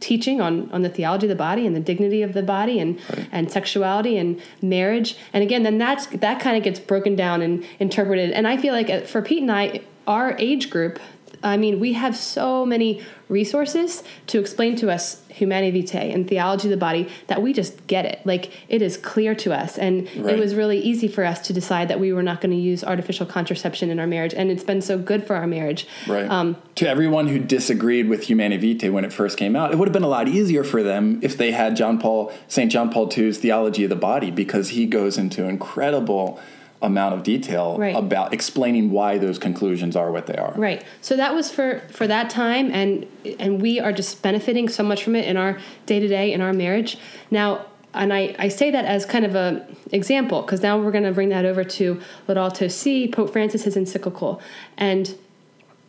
[0.00, 3.00] teaching on on the theology of the body and the dignity of the body and
[3.30, 5.16] and sexuality and marriage.
[5.32, 8.30] And again, then that's that kind of gets broken down and interpreted.
[8.32, 10.98] And I feel like uh, for Pete and I, our age group.
[11.42, 16.68] I mean, we have so many resources to explain to us Humanae Vitae and theology
[16.68, 18.20] of the body that we just get it.
[18.24, 20.34] Like it is clear to us, and Right.
[20.34, 22.84] it was really easy for us to decide that we were not going to use
[22.84, 25.86] artificial contraception in our marriage, and it's been so good for our marriage.
[26.06, 26.28] Right.
[26.28, 29.88] Um, to everyone who disagreed with Humanae Vitae when it first came out, it would
[29.88, 32.70] have been a lot easier for them if they had John Paul, St.
[32.70, 36.38] John Paul II's Theology of the Body, because he goes into incredible
[36.82, 37.94] amount of detail Right.
[37.96, 40.52] about explaining why those conclusions are what they are.
[40.56, 40.84] Right.
[41.00, 43.06] So that was for for that time, and
[43.38, 46.40] and we are just benefiting so much from it in our day to day in
[46.40, 46.98] our marriage
[47.30, 47.66] now.
[47.94, 51.12] And I, I say that as kind of a example because now we're going to
[51.12, 54.40] bring that over to Laudato Si, Pope Francis, his encyclical,
[54.78, 55.14] and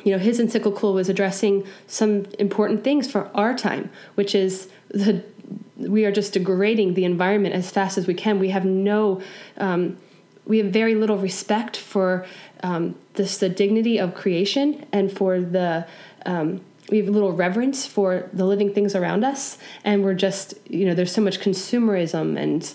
[0.03, 5.23] you know his encyclical was addressing some important things for our time, which is the
[5.77, 8.37] we are just degrading the environment as fast as we can.
[8.37, 9.21] We have no
[9.57, 9.97] um,
[10.45, 12.25] we have very little respect for
[12.61, 15.87] um, this, the dignity of creation and for the
[16.25, 20.85] um, we have little reverence for the living things around us and we're just you
[20.85, 22.73] know there's so much consumerism and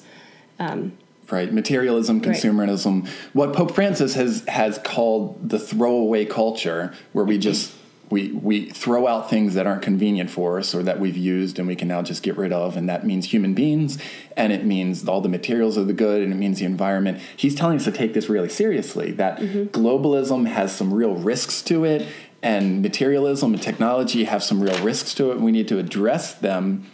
[1.31, 2.29] Right, materialism, Right.
[2.29, 3.07] consumerism.
[3.35, 7.73] What Pope Francis has has called the throwaway culture, where we just
[8.11, 11.69] we we throw out things that aren't convenient for us or that we've used and
[11.69, 13.99] we can now just get rid of, and that means human beings,
[14.37, 17.21] and it means all the materials of the good, and it means the environment.
[17.37, 19.13] He's telling us to take this really seriously.
[19.13, 19.65] That mm-hmm.
[19.65, 22.07] globalism has some real risks to it,
[22.43, 25.41] and materialism and technology have some real risks to it.
[25.41, 26.87] We need to address them.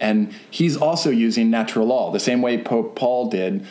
[0.00, 3.66] And he's also using natural law, the same way Pope Paul did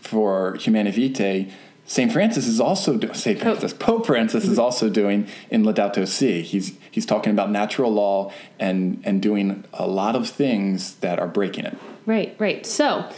[0.00, 1.52] for Humanae Vitae.
[1.86, 2.12] St.
[2.12, 3.38] Francis is also do- St.
[3.38, 3.72] Francis.
[3.72, 6.42] Pope Francis is also doing in Laudato Si.
[6.42, 11.28] He's he's talking about natural law and and doing a lot of things that are
[11.28, 11.78] breaking it.
[12.04, 12.66] Right, right.
[12.66, 13.08] So,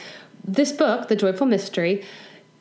[0.44, 2.04] this book, The Joyful Mystery,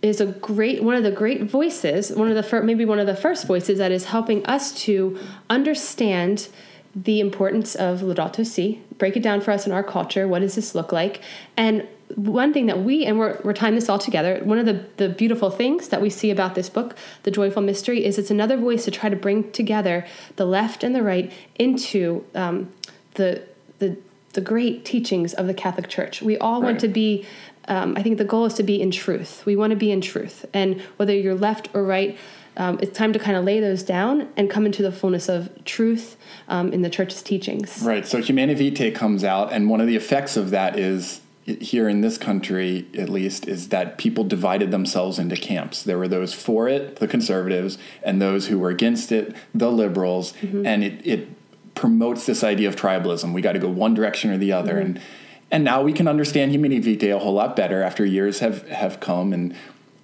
[0.01, 3.07] is a great one of the great voices, one of the fir- maybe one of
[3.07, 6.47] the first voices that is helping us to understand
[6.95, 10.27] the importance of Laudato Si, break it down for us in our culture.
[10.27, 11.21] What does this look like?
[11.55, 14.85] And one thing that we, and we're, we're tying this all together, one of the,
[14.97, 18.57] the beautiful things that we see about this book, The Joyful Mystery, is it's another
[18.57, 20.05] voice to try to bring together
[20.37, 22.71] the left and the right into um,
[23.15, 23.43] the,
[23.79, 23.97] the,
[24.33, 26.21] the great teachings of the Catholic Church.
[26.21, 26.67] We all right.
[26.67, 27.25] want to be
[27.69, 29.45] um, I think the goal is to be in truth.
[29.45, 30.45] We want to be in truth.
[30.53, 32.17] And whether you're left or right,
[32.55, 35.49] um, it's time to kind of lay those down and come into the fullness of
[35.65, 36.15] truth
[36.47, 37.81] um, in the church's teachings.
[37.83, 38.07] Right.
[38.07, 42.01] So Humanae Vitae comes out, and one of the effects of that is here in
[42.01, 45.81] this country, at least, is that people divided themselves into camps.
[45.81, 50.33] There were those for it, the conservatives, and those who were against it, the liberals.
[50.33, 50.65] Mm-hmm.
[50.65, 51.29] And it, it
[51.73, 53.33] promotes this idea of tribalism.
[53.33, 54.73] We got to go one direction or the other.
[54.73, 54.85] Mm-hmm.
[54.85, 55.01] And
[55.49, 58.99] and now we can understand Humanae Vitae a whole lot better after years have have
[58.99, 59.55] come and.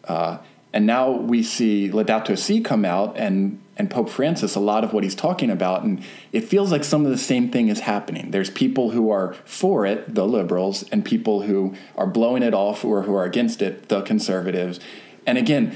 [0.06, 0.38] Uh,
[0.74, 4.94] and now we see Laudato Si come out and and Pope Francis a lot of
[4.94, 8.32] what he's talking about and it feels like some of the same thing is happening.
[8.32, 12.86] There's people who are for it, the liberals, and people who are blowing it off
[12.86, 14.80] or who are against it, the conservatives.
[15.26, 15.76] And again,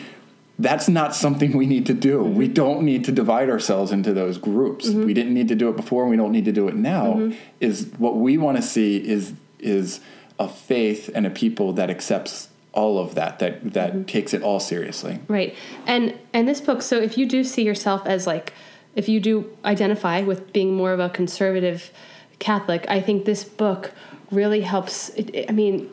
[0.60, 2.20] that's not something we need to do.
[2.20, 2.36] Mm-hmm.
[2.36, 4.88] We don't need to divide ourselves into those groups.
[4.88, 5.06] Mm-hmm.
[5.06, 7.14] We didn't need to do it before, and we don't need to do it now.
[7.14, 7.38] Mm-hmm.
[7.60, 10.00] Is what we want to see is is
[10.40, 14.04] a faith and a people that accepts all of that that that mm-hmm.
[14.04, 15.20] takes it all seriously.
[15.28, 15.56] Right.
[15.86, 18.54] And and this book so if you do see yourself as like
[18.96, 21.92] if you do identify with being more of a conservative
[22.40, 23.92] catholic i think this book
[24.30, 25.92] really helps it, it, i mean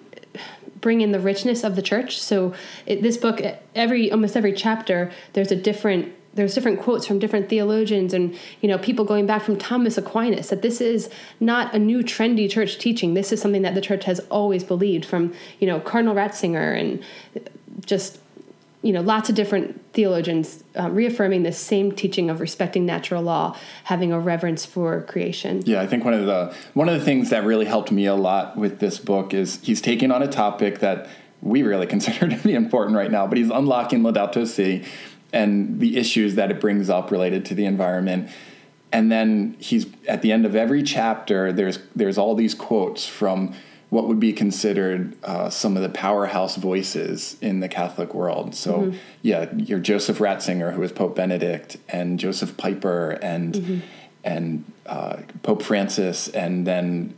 [0.84, 2.20] bring in the richness of the church.
[2.20, 2.52] So
[2.84, 3.40] it, this book
[3.74, 8.68] every almost every chapter there's a different there's different quotes from different theologians and you
[8.68, 11.08] know people going back from Thomas Aquinas that this is
[11.40, 13.14] not a new trendy church teaching.
[13.14, 17.02] This is something that the church has always believed from you know Cardinal Ratzinger and
[17.86, 18.18] just
[18.82, 23.56] you know lots of different theologians um, reaffirming this same teaching of respecting natural law,
[23.84, 25.62] having a reverence for creation.
[25.64, 28.14] Yeah, I think one of the one of the things that really helped me a
[28.14, 31.08] lot with this book is he's taking on a topic that
[31.40, 34.84] we really consider to be important right now, but he's unlocking Laudato Si
[35.34, 38.30] and the issues that it brings up related to the environment.
[38.92, 41.52] And then he's at the end of every chapter.
[41.52, 43.54] There's there's all these quotes from
[43.90, 48.54] what would be considered uh, some of the powerhouse voices in the Catholic world.
[48.54, 48.96] So mm-hmm.
[49.22, 53.78] yeah, you're Joseph Ratzinger, who is Pope Benedict, and Josef Pieper, and mm-hmm.
[54.22, 57.14] and uh, Pope Francis, and then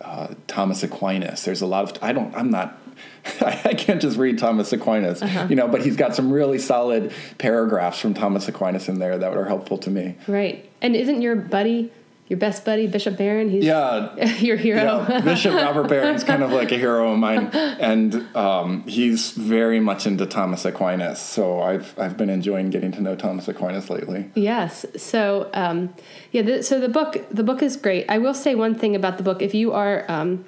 [0.00, 1.44] uh, Thomas Aquinas.
[1.44, 2.78] There's a lot of I don't I'm not
[3.40, 5.46] I can't just read Thomas Aquinas, uh-huh.
[5.48, 9.36] you know, but he's got some really solid paragraphs from Thomas Aquinas in there that
[9.36, 10.16] are helpful to me.
[10.26, 10.68] Right.
[10.80, 11.90] And isn't your buddy
[12.28, 13.48] your best buddy Bishop Barron.
[13.48, 15.06] He's yeah, your hero.
[15.08, 15.20] Yeah.
[15.20, 20.06] Bishop Robert Barron's kind of like a hero of mine, and um, he's very much
[20.06, 21.20] into Thomas Aquinas.
[21.20, 24.28] So I've I've been enjoying getting to know Thomas Aquinas lately.
[24.34, 24.84] Yes.
[24.96, 25.94] So um,
[26.32, 26.42] yeah.
[26.42, 28.06] The, so the book the book is great.
[28.08, 29.40] I will say one thing about the book.
[29.40, 30.44] If you are um,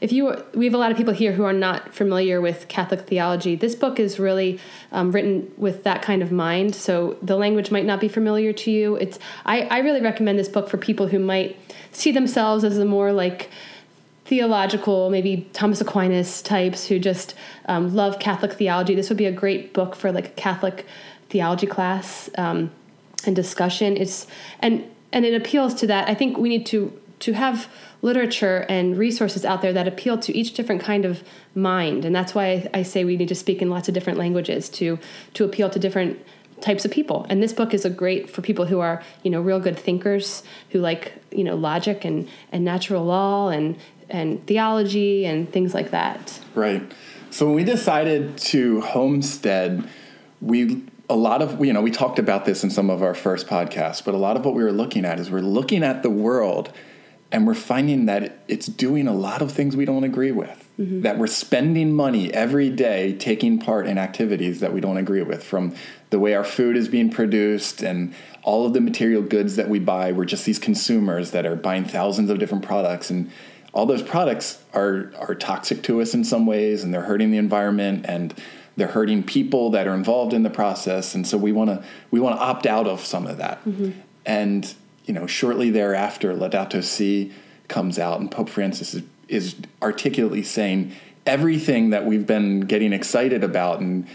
[0.00, 3.00] if you we have a lot of people here who are not familiar with Catholic
[3.02, 4.58] theology, this book is really
[4.92, 6.74] um, written with that kind of mind.
[6.74, 8.96] So the language might not be familiar to you.
[8.96, 11.56] It's I, I really recommend this book for people who might
[11.92, 13.50] see themselves as a more like
[14.26, 17.34] theological, maybe Thomas Aquinas types who just
[17.66, 18.94] um, love Catholic theology.
[18.94, 20.84] This would be a great book for like a Catholic
[21.28, 22.70] theology class um,
[23.24, 23.96] and discussion.
[23.96, 24.26] It's
[24.60, 26.08] and and it appeals to that.
[26.08, 27.68] I think we need to to have
[28.02, 31.22] literature and resources out there that appeal to each different kind of
[31.54, 32.04] mind.
[32.04, 34.98] And that's why I, say we need to speak in lots of different languages to
[35.34, 36.24] to appeal to different
[36.60, 37.26] types of people.
[37.28, 40.42] And this book is a great for people who are you know real good thinkers
[40.70, 43.76] who like you know logic and and natural law and
[44.08, 46.40] and theology and things like that.
[46.54, 46.82] Right.
[47.30, 49.88] So when we decided to homestead
[50.40, 53.46] we a lot of you know we talked about this in some of our first
[53.46, 56.10] podcasts but a lot of what we were looking at is we're looking at the
[56.10, 56.72] world
[57.36, 60.66] and we're finding that it's doing a lot of things we don't agree with.
[60.80, 61.02] Mm-hmm.
[61.02, 65.44] That we're spending money every day taking part in activities that we don't agree with,
[65.44, 65.74] from
[66.08, 69.78] the way our food is being produced and all of the material goods that we
[69.78, 70.12] buy.
[70.12, 73.30] We're just these consumers that are buying thousands of different products, and
[73.74, 77.38] all those products are are toxic to us in some ways, and they're hurting the
[77.38, 78.34] environment and
[78.76, 81.14] they're hurting people that are involved in the process.
[81.14, 83.62] And so we want to we want to opt out of some of that.
[83.66, 83.90] Mm-hmm.
[84.24, 84.74] And
[85.06, 87.32] you know, shortly thereafter, Laudato Si
[87.68, 90.92] comes out, and Pope Francis is, is articulately saying
[91.24, 94.06] everything that we've been getting excited about and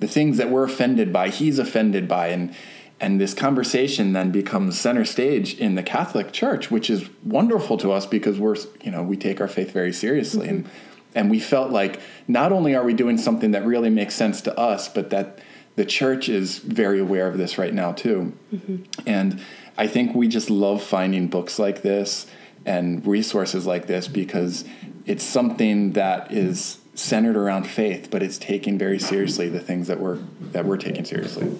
[0.00, 2.54] the things that we're offended by, he's offended by, and
[3.00, 7.90] and this conversation then becomes center stage in the Catholic Church, which is wonderful to
[7.90, 10.56] us because we're you know we take our faith very seriously, mm-hmm.
[10.56, 10.70] and
[11.14, 14.58] and we felt like not only are we doing something that really makes sense to
[14.58, 15.38] us, but that
[15.76, 18.76] the church is very aware of this right now too, mm-hmm.
[19.06, 19.40] and
[19.76, 22.26] I think we just love finding books like this
[22.64, 24.64] and resources like this because
[25.06, 30.00] it's something that is centered around faith, but it's taking very seriously the things that
[30.00, 30.18] we're
[30.52, 31.58] that we're taking seriously.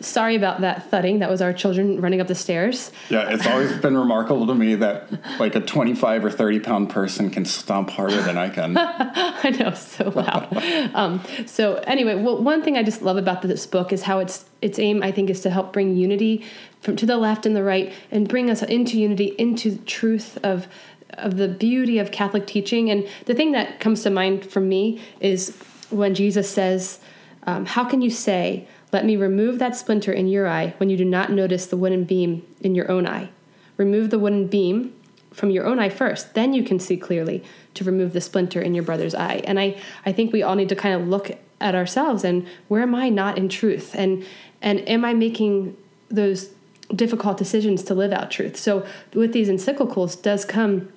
[0.00, 1.20] Sorry about that thudding.
[1.20, 2.92] That was our children running up the stairs.
[3.08, 7.30] Yeah, it's always been remarkable to me that like a 25 or 30 pound person
[7.30, 8.76] can stomp harder than I can.
[8.78, 10.54] I know, so loud.
[10.94, 14.44] um, so anyway, well, one thing I just love about this book is how its
[14.60, 16.44] its aim, I think, is to help bring unity
[16.86, 20.68] from to the left and the right, and bring us into unity, into truth of
[21.10, 22.90] of the beauty of Catholic teaching.
[22.90, 25.56] And the thing that comes to mind for me is
[25.90, 27.00] when Jesus says,
[27.42, 30.96] um, "How can you say?" Let me remove that splinter in your eye when you
[30.96, 33.30] do not notice the wooden beam in your own eye.
[33.76, 34.94] Remove the wooden beam
[35.32, 37.42] from your own eye first, then you can see clearly
[37.74, 39.42] to remove the splinter in your brother's eye.
[39.44, 39.76] And I,
[40.06, 43.08] I think we all need to kind of look at ourselves and where am I
[43.08, 43.94] not in truth?
[43.94, 44.24] And
[44.62, 45.76] and am I making
[46.08, 46.50] those
[46.94, 48.56] difficult decisions to live out truth?
[48.56, 50.88] So with these encyclicals does come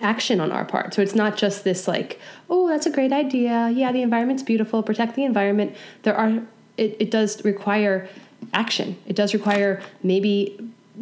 [0.00, 0.94] action on our part.
[0.94, 2.20] So it's not just this like,
[2.50, 3.70] oh, that's a great idea.
[3.70, 5.74] Yeah, the environment's beautiful, protect the environment.
[6.02, 6.42] There are
[6.76, 8.08] it, it does require
[8.52, 8.98] action.
[9.06, 10.58] It does require maybe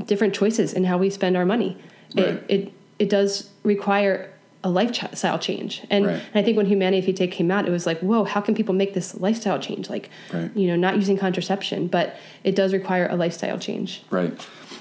[0.07, 1.77] different choices in how we spend our money.
[2.15, 2.27] Right.
[2.27, 4.31] It, it it does require
[4.65, 5.83] a lifestyle change.
[5.91, 6.15] And, right.
[6.15, 8.75] and, I think when Humanae Vitae came out, it was like, whoa, how can people
[8.75, 9.91] make this lifestyle change?
[9.91, 10.51] Like, right.
[10.57, 14.03] you know, not using contraception, but it does require a lifestyle change.
[14.11, 14.35] Right.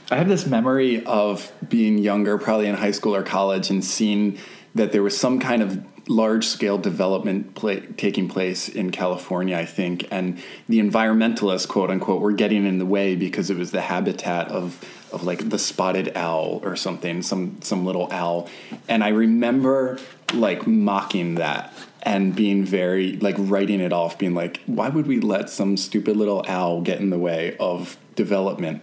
[0.10, 4.38] I have this memory of being younger, probably in high school or college, and seeing
[4.74, 7.56] that there was some kind of large scale development
[7.98, 12.86] taking place in California, I think, and the environmentalists, quote unquote, were getting in the
[12.86, 17.62] way because it was the habitat of of like the spotted owl or something, some
[17.62, 18.50] some little owl,
[18.88, 20.00] and I remember
[20.34, 25.20] like mocking that and being very like writing it off, being like, why would we
[25.20, 28.82] let some stupid little owl get in the way of development?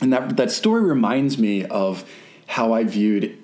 [0.00, 2.08] And that that story reminds me of
[2.46, 3.36] how I viewed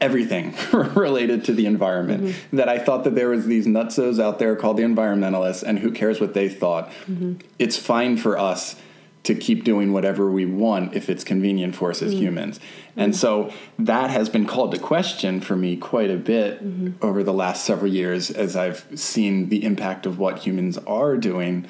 [0.00, 2.24] everything related to the environment.
[2.24, 2.56] Mm-hmm.
[2.56, 5.90] That I thought that there was these nutsos out there called the environmentalists, and who
[5.90, 6.90] cares what they thought?
[7.06, 7.34] Mm-hmm.
[7.58, 8.76] It's fine for us
[9.26, 12.22] to keep doing whatever we want if it's convenient for us as mm-hmm.
[12.22, 12.60] humans.
[12.96, 13.18] And mm-hmm.
[13.18, 17.04] so that has been called to question for me quite a bit mm-hmm.
[17.04, 21.66] over the last several years as I've seen the impact of what humans are doing.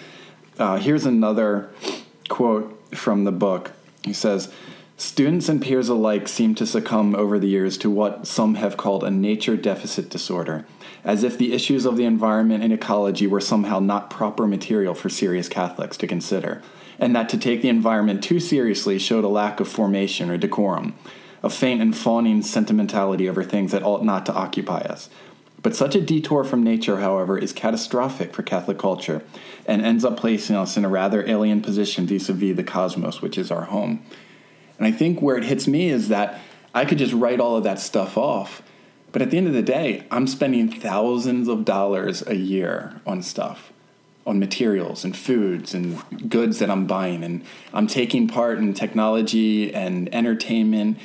[0.59, 1.71] Uh, here's another
[2.29, 3.73] quote from the book.
[4.05, 4.53] He says,
[4.99, 9.05] Students and peers alike seem to succumb over the years to what some have called
[9.05, 10.67] a nature deficit disorder,
[11.05, 15.11] as if the issues of the environment and ecology were somehow not proper material for
[15.11, 16.63] serious Catholics to consider,
[16.99, 20.95] and that to take the environment too seriously showed a lack of formation or decorum,
[21.43, 25.09] a faint and fawning sentimentality over things that ought not to occupy us.
[25.63, 29.23] But such a detour from nature, however, is catastrophic for Catholic culture
[29.67, 33.21] and ends up placing us in a rather alien position vis a vis the cosmos,
[33.21, 34.05] which is our home.
[34.79, 36.41] And I think where it hits me is that
[36.75, 38.63] I could just write all of that stuff off.
[39.13, 43.23] But at the end of the day, I'm spending thousands of dollars a year on
[43.23, 43.73] stuff,
[44.27, 47.23] on materials and foods and goods that I'm buying.
[47.23, 50.99] And I'm taking part in technology and entertainment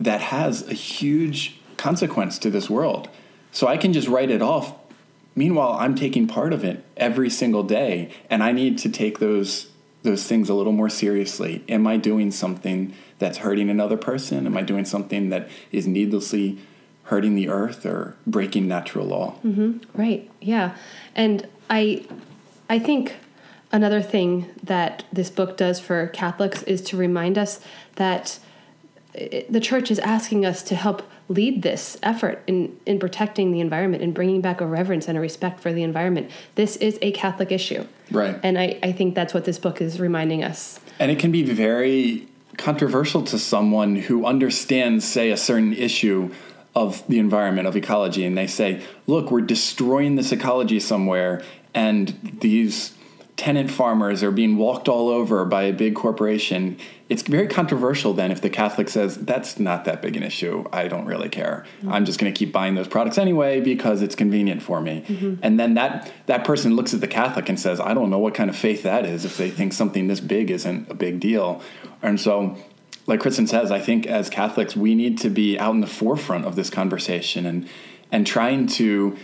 [0.00, 3.08] that has a huge consequence to this world.
[3.52, 4.74] So I can just write it off.
[5.34, 9.68] Meanwhile, I'm taking part of it every single day, and I need to take those
[10.02, 11.64] those things a little more seriously.
[11.68, 14.46] Am I doing something that's hurting another person?
[14.46, 16.58] Am I doing something that is needlessly
[17.04, 19.34] hurting the earth or breaking natural law?
[19.44, 19.78] Mm-hmm.
[20.00, 20.30] Right.
[20.40, 20.76] Yeah.
[21.16, 22.06] And I,
[22.68, 23.16] I think
[23.72, 27.60] another thing that this book does for Catholics is to remind us
[27.96, 28.38] that
[29.14, 33.60] it, the church is asking us to help lead this effort in, in protecting the
[33.60, 36.30] environment and bringing back a reverence and a respect for the environment.
[36.54, 37.84] This is a Catholic issue.
[38.10, 38.38] Right.
[38.42, 40.80] And I, I think that's what this book is reminding us.
[40.98, 46.32] And it can be very controversial to someone who understands, say, a certain issue
[46.74, 51.42] of the environment, of ecology, and they say, look, we're destroying this ecology somewhere,
[51.76, 52.96] and these
[53.36, 56.78] tenant farmers are being walked all over by a big corporation,
[57.10, 60.64] it's very controversial then if the Catholic says, that's not that big an issue.
[60.72, 61.66] I don't really care.
[61.78, 61.92] Mm-hmm.
[61.92, 65.04] I'm just going to keep buying those products anyway because it's convenient for me.
[65.06, 65.34] Mm-hmm.
[65.42, 68.34] And then that, that person looks at the Catholic and says, I don't know what
[68.34, 71.60] kind of faith that is if they think something this big isn't a big deal.
[72.02, 72.56] And so,
[73.06, 76.46] like Kristen says, I think as Catholics, we need to be out in the forefront
[76.46, 77.68] of this conversation and,
[78.10, 79.16] and trying to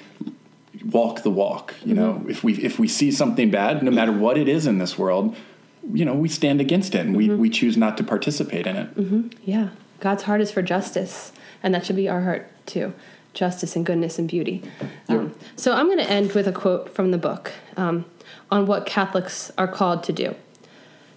[0.85, 1.75] walk the walk.
[1.85, 2.31] You know, mm-hmm.
[2.31, 5.37] if we if we see something bad, no matter what it is in this world,
[5.93, 7.33] you know, we stand against it and mm-hmm.
[7.33, 8.95] we we choose not to participate in it.
[8.97, 9.29] Mm-hmm.
[9.45, 9.71] Yeah,
[10.01, 12.93] God's heart is for justice, and that should be our heart too.
[13.35, 14.63] Justice and goodness and beauty.
[15.09, 18.05] Um, so I'm going to end with a quote from the book um,
[18.51, 20.35] on what Catholics are called to do.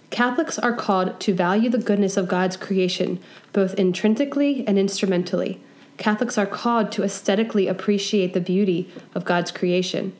[0.08, 3.18] Catholics are called to value the goodness of God's creation,
[3.52, 5.60] both intrinsically and instrumentally.
[5.96, 10.14] Catholics are called to aesthetically appreciate the beauty of God's creation.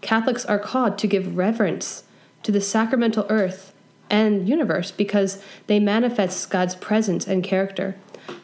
[0.00, 2.04] Catholics are called to give reverence
[2.42, 3.72] to the sacramental earth
[4.10, 7.96] and universe because they manifest God's presence and character.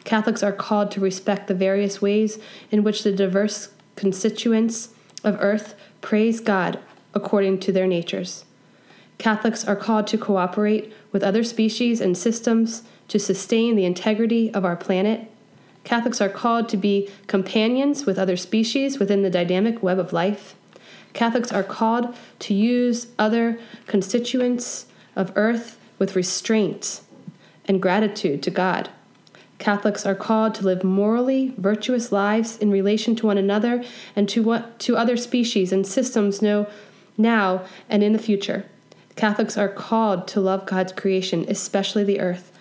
[0.03, 2.39] Catholics are called to respect the various ways
[2.71, 4.89] in which the diverse constituents
[5.23, 6.79] of earth praise God
[7.13, 8.45] according to their natures.
[9.17, 14.63] Catholics are called to cooperate with other species and systems to sustain the integrity of
[14.63, 15.29] our planet.
[15.83, 20.55] Catholics are called to be companions with other species within the dynamic web of life.
[21.13, 27.01] Catholics are called to use other constituents of earth with restraint
[27.65, 28.89] and gratitude to God.
[29.57, 33.83] Catholics are called to live morally virtuous lives in relation to one another
[34.15, 36.67] and to what to other species and systems know
[37.17, 38.65] now and in the future.
[39.17, 42.53] Catholics are called to love God's creation, especially the earth.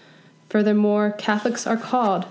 [0.48, 2.24] Furthermore, Catholics are called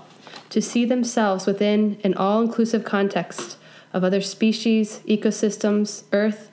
[0.50, 3.56] to see themselves within an all inclusive context
[3.92, 6.50] of other species, ecosystems, earth,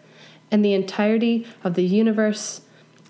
[0.52, 2.62] and the entirety of the universe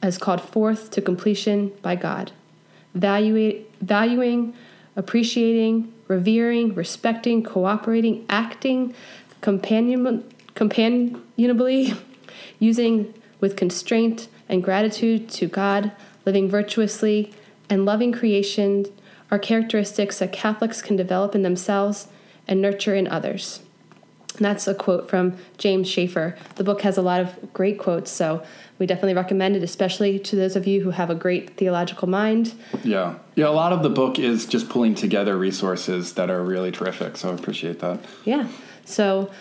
[0.01, 2.31] as called forth to completion by God.
[2.93, 4.53] Valuing, valuing
[4.95, 8.93] appreciating, revering, respecting, cooperating, acting
[9.41, 10.23] companion,
[10.55, 11.95] companionably,
[12.59, 15.91] using with constraint and gratitude to God,
[16.25, 17.33] living virtuously,
[17.69, 18.85] and loving creation
[19.31, 22.07] are characteristics that Catholics can develop in themselves
[22.47, 23.61] and nurture in others.
[24.37, 26.35] And that's a quote from James Schaefer.
[26.55, 28.43] The book has a lot of great quotes, so
[28.77, 32.53] we definitely recommend it, especially to those of you who have a great theological mind.
[32.83, 33.15] Yeah.
[33.35, 37.17] Yeah, a lot of the book is just pulling together resources that are really terrific,
[37.17, 37.99] so I appreciate that.
[38.25, 38.47] Yeah.
[38.83, 39.31] So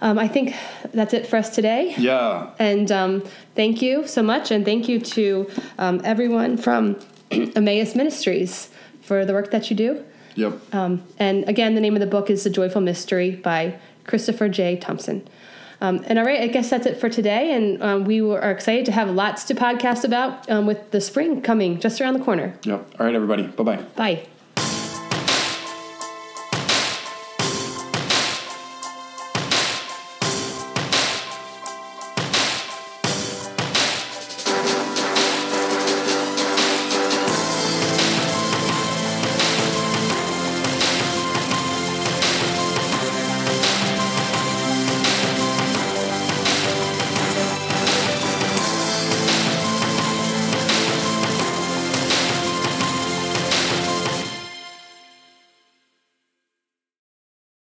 [0.00, 0.54] um, I think
[0.92, 1.94] that's it for us today.
[1.96, 2.50] Yeah.
[2.58, 6.96] And um, thank you so much, and thank you to um, everyone from
[7.30, 8.70] Emmaus Ministries
[9.08, 10.04] for the work that you do.
[10.36, 10.74] Yep.
[10.74, 14.76] Um, and again, the name of the book is The Joyful Mystery by Christopher J.
[14.76, 15.26] Thompson.
[15.80, 17.52] Um, and all right, I guess that's it for today.
[17.54, 21.40] And um, we are excited to have lots to podcast about um, with the spring
[21.42, 22.54] coming just around the corner.
[22.64, 22.94] Yep.
[22.98, 23.44] All right, everybody.
[23.44, 23.82] Bye-bye.
[23.96, 24.26] Bye.